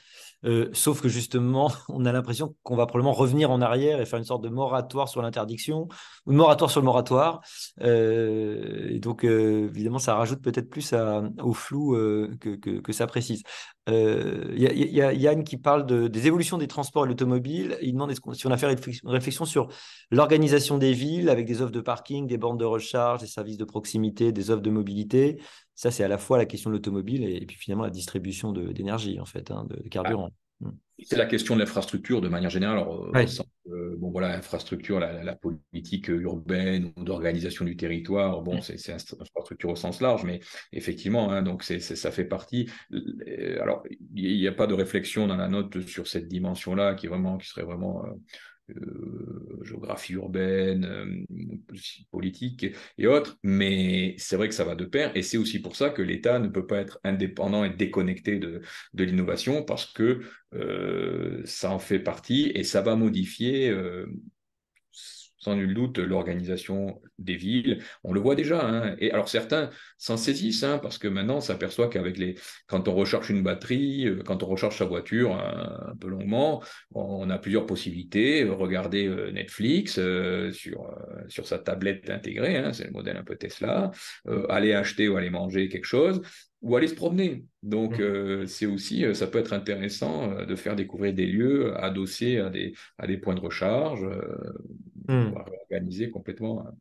[0.46, 4.20] euh, sauf que justement, on a l'impression qu'on va probablement revenir en arrière et faire
[4.20, 5.88] une sorte de moratoire sur l'interdiction
[6.26, 7.42] ou de moratoire sur le moratoire.
[7.82, 10.94] Euh, et donc, euh, évidemment, ça rajoute peut-être plus
[11.42, 11.98] au flou
[12.40, 13.44] que, ça précise.
[13.88, 17.78] Il y, a Yann qui parle des évolutions des transports et l'automobile.
[17.82, 18.74] Il demande si on a fait
[19.04, 19.68] une réflexion sur
[20.10, 23.66] l'organisation des villes avec des offres de parking, des bornes de recharge, des services de
[23.66, 25.40] proximité, des offres de mobilité.
[25.76, 29.20] Ça, c'est à la fois la question de l'automobile et, puis finalement la distribution d'énergie,
[29.20, 30.32] en fait, hein, de, carburant.
[30.62, 30.70] Mm.
[31.04, 32.78] C'est la question de l'infrastructure de manière générale.
[32.78, 33.12] Alors,
[33.68, 38.62] euh, bon, voilà, l'infrastructure, la, politique urbaine ou d'organisation du territoire, bon, mm.
[38.62, 40.40] c'est infrastructure au sens large, mais
[40.72, 42.70] effectivement, hein, donc c'est ça fait partie.
[42.94, 43.84] Euh, alors,
[44.16, 47.48] il n'y a pas de réflexion dans la note sur cette dimension-là qui vraiment, qui
[47.48, 48.16] serait vraiment euh, euh,
[49.64, 51.26] géographie urbaine, euh,
[52.12, 55.76] politique et autres, mais c'est vrai que ça va de pair, et c'est aussi pour
[55.76, 58.62] ça que l'État ne peut pas être indépendant et déconnecté de,
[58.94, 60.22] de l'innovation, parce que
[60.54, 63.74] euh, ça en fait partie, et ça va modifier
[65.46, 67.84] sans nul doute l'organisation des villes.
[68.04, 68.66] On le voit déjà.
[68.66, 68.96] Hein.
[68.98, 69.70] Et alors certains
[70.00, 72.34] s'en saisissent hein, parce que maintenant on s'aperçoit qu'avec les,
[72.66, 76.64] quand on recharge une batterie, euh, quand on recharge sa voiture un, peu longuement,
[76.96, 78.44] on a plusieurs possibilités.
[78.44, 80.92] Regarder euh, Netflix euh, sur
[81.28, 83.92] sur sa tablette intégrée, hein, c'est le modèle un peu Tesla.
[84.50, 86.22] aller acheter ou aller manger quelque chose
[86.62, 87.46] ou aller se promener.
[87.62, 88.48] Donc, mmh.
[88.48, 93.06] c'est aussi, ça peut être intéressant de faire découvrir des lieux adossés à des, à
[93.06, 94.04] des points de recharge.
[95.08, 95.34] Hmm.
[95.70, 96.66] organiser complètement.
[96.68, 96.72] Hein.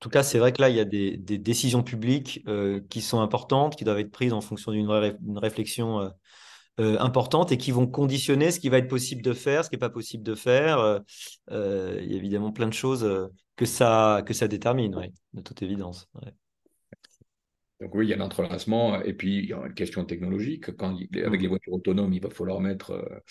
[0.00, 3.02] En tout cas, c'est vrai que là, il y a des, décisions publiques euh, qui
[3.02, 4.88] sont importantes, qui doivent être prises en fonction d'une
[5.36, 6.08] réflexion euh,
[6.80, 9.76] euh, importante et qui vont conditionner ce qui va être possible de faire, ce qui
[9.76, 11.02] n'est pas possible de faire.
[11.50, 13.06] il y a évidemment plein de choses
[13.56, 16.08] que, ça, que ça détermine, de toute évidence.
[17.82, 20.74] Donc oui, il y a l'entrelacement et puis il y a une question technologique.
[20.76, 21.42] Quand, avec hmm.
[21.42, 23.22] les voitures autonomes, il va falloir mettre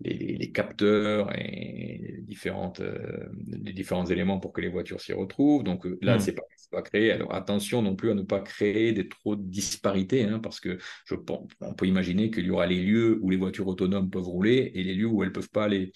[0.00, 5.64] les, capteurs et les, différentes, euh, les différents éléments pour que les voitures s'y retrouvent.
[5.64, 6.20] Donc euh, là, hmm.
[6.20, 7.12] c'est pas, pas créé.
[7.12, 10.78] Alors attention non plus à ne pas créer des trop de disparités, hein, parce que
[11.06, 14.28] je pense, on peut imaginer qu'il y aura les lieux où les voitures autonomes peuvent
[14.28, 15.92] rouler et les lieux où elles peuvent pas aller.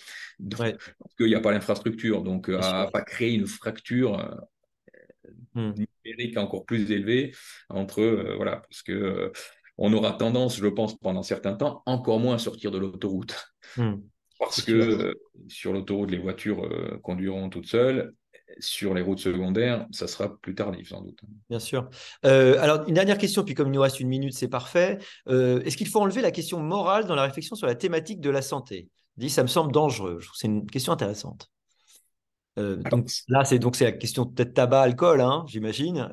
[0.51, 0.75] Parce
[1.17, 2.23] qu'il n'y a pas l'infrastructure.
[2.23, 4.41] Donc à, pas créer une fracture.
[5.55, 5.73] Hmm.
[6.05, 7.35] numérique encore plus élevée
[7.71, 9.33] entre voilà parce que
[9.81, 13.35] on aura tendance, je pense, pendant certains temps, encore moins à sortir de l'autoroute.
[13.77, 13.95] Hmm.
[14.39, 15.15] Parce que euh,
[15.49, 18.13] sur l'autoroute, les voitures euh, conduiront toutes seules.
[18.59, 21.19] Sur les routes secondaires, ça sera plus tardif sans doute.
[21.49, 21.89] Bien sûr.
[22.27, 24.99] Euh, alors, une dernière question, puis comme il nous reste une minute, c'est parfait.
[25.29, 28.43] Est-ce qu'il faut enlever la question morale dans la réflexion sur la thématique de la
[28.43, 28.89] santé?
[29.17, 30.19] Dit, ça me semble dangereux.
[30.35, 31.49] C'est une question intéressante.
[32.57, 36.11] donc, là, c'est donc c'est la question peut-être tabac, alcool, hein, j'imagine.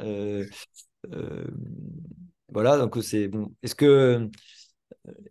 [2.50, 3.52] Voilà, donc c'est bon.
[3.62, 4.30] Est-ce que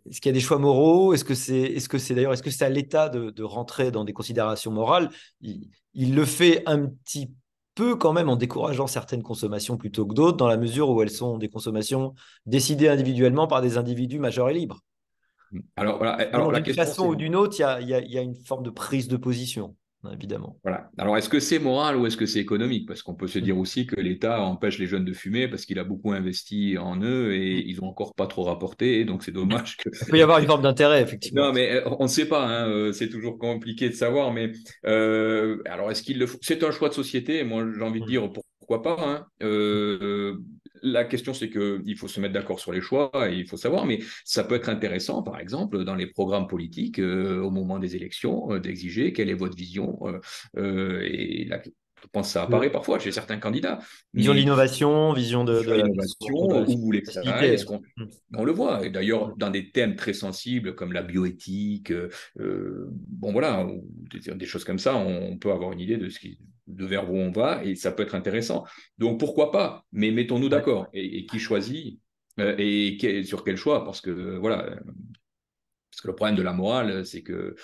[0.09, 1.13] est-ce qu'il y a des choix moraux?
[1.13, 4.03] Est-ce que c'est est-ce que c'est d'ailleurs est-ce que c'est à l'État de, rentrer dans
[4.03, 5.09] des considérations morales?
[5.41, 7.33] Il, le fait un petit
[7.75, 11.11] peu quand même en décourageant certaines consommations plutôt que d'autres, dans la mesure où elles
[11.11, 12.13] sont des consommations
[12.45, 14.81] décidées individuellement par des individus majeurs et libres.
[15.75, 16.13] Alors voilà.
[16.33, 19.75] Alors, d'une façon ou d'une autre, il y a une forme de prise de position.
[20.03, 20.59] Hein, évidemment.
[20.63, 20.89] Voilà.
[20.97, 22.87] Alors, est-ce que c'est moral ou est-ce que c'est économique?
[22.87, 25.79] Parce qu'on peut se dire aussi que l'État empêche les jeunes de fumer parce qu'il
[25.79, 27.67] a beaucoup investi en eux et mm.
[27.67, 29.05] ils n'ont encore pas trop rapporté.
[29.05, 29.89] Donc, c'est dommage que.
[30.01, 31.47] Il peut y avoir une forme d'intérêt, effectivement.
[31.47, 32.45] Non, mais euh, on ne sait pas.
[32.45, 34.31] Hein, euh, c'est toujours compliqué de savoir.
[34.31, 34.51] Mais
[34.85, 37.43] euh, alors, est-ce qu'il le faut C'est un choix de société.
[37.43, 38.29] Moi, j'ai envie de dire
[38.59, 38.97] pourquoi pas.
[38.99, 39.25] Hein.
[40.81, 43.85] La question, c'est qu'il faut se mettre d'accord sur les choix et il faut savoir,
[43.85, 47.95] mais ça peut être intéressant, par exemple, dans les programmes politiques, euh, au moment des
[47.95, 49.99] élections, euh, d'exiger quelle est votre vision.
[50.57, 53.79] Euh, et la, je pense que ça apparaît parfois chez certains candidats.
[54.13, 58.05] Vision de l'innovation, vision de, l'innovation, où vous voulez hmm.
[58.35, 58.85] on, le voit.
[58.85, 61.91] Et d'ailleurs, dans des thèmes très sensibles comme la bioéthique,
[62.37, 63.67] bon voilà,
[64.11, 66.37] des, des, choses comme ça, on peut avoir une idée de ce qui,
[66.67, 68.65] de vers où on va et ça peut être intéressant.
[68.97, 69.85] Donc pourquoi pas?
[69.91, 70.87] Mais mettons-nous d'accord.
[70.93, 71.99] Et, qui choisit
[72.39, 73.83] euh, et sur quel choix?
[73.83, 74.63] Parce que voilà,
[75.91, 77.55] parce que le problème de la morale, c'est que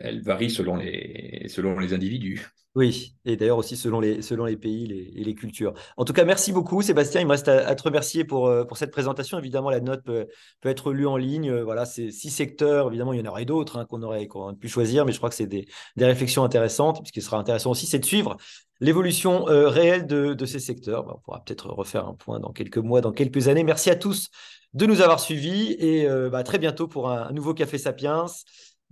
[0.00, 2.52] elle varie selon les, selon les individus.
[2.74, 5.74] Oui, et d'ailleurs aussi selon les, selon les pays et les cultures.
[5.98, 7.20] En tout cas, merci beaucoup, Sébastien.
[7.20, 9.38] Il me reste à, te remercier pour, euh, pour cette présentation.
[9.38, 10.26] Évidemment, la note peut,
[10.62, 11.50] peut être lue en ligne.
[11.50, 12.88] Euh, voilà, c'est six secteurs.
[12.88, 14.26] Évidemment, il y en aurait d'autres hein, qu'on aurait,
[14.58, 15.66] pu choisir, mais je crois que c'est des,
[15.96, 17.06] des, réflexions intéressantes.
[17.06, 18.38] Ce qui sera intéressant aussi, c'est de suivre
[18.80, 21.04] l'évolution euh, réelle de, de, ces secteurs.
[21.14, 23.64] on pourra peut-être refaire un point dans quelques mois, dans quelques années.
[23.64, 24.30] Merci à tous
[24.72, 28.24] de nous avoir suivis et bah, très bientôt pour un nouveau Café Sapiens.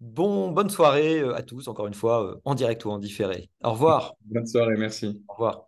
[0.00, 3.50] Bon, bonne soirée euh, à tous, encore une fois, euh, en direct ou en différé.
[3.62, 4.14] Au revoir.
[4.24, 5.22] Bonne soirée, merci.
[5.28, 5.66] Au revoir.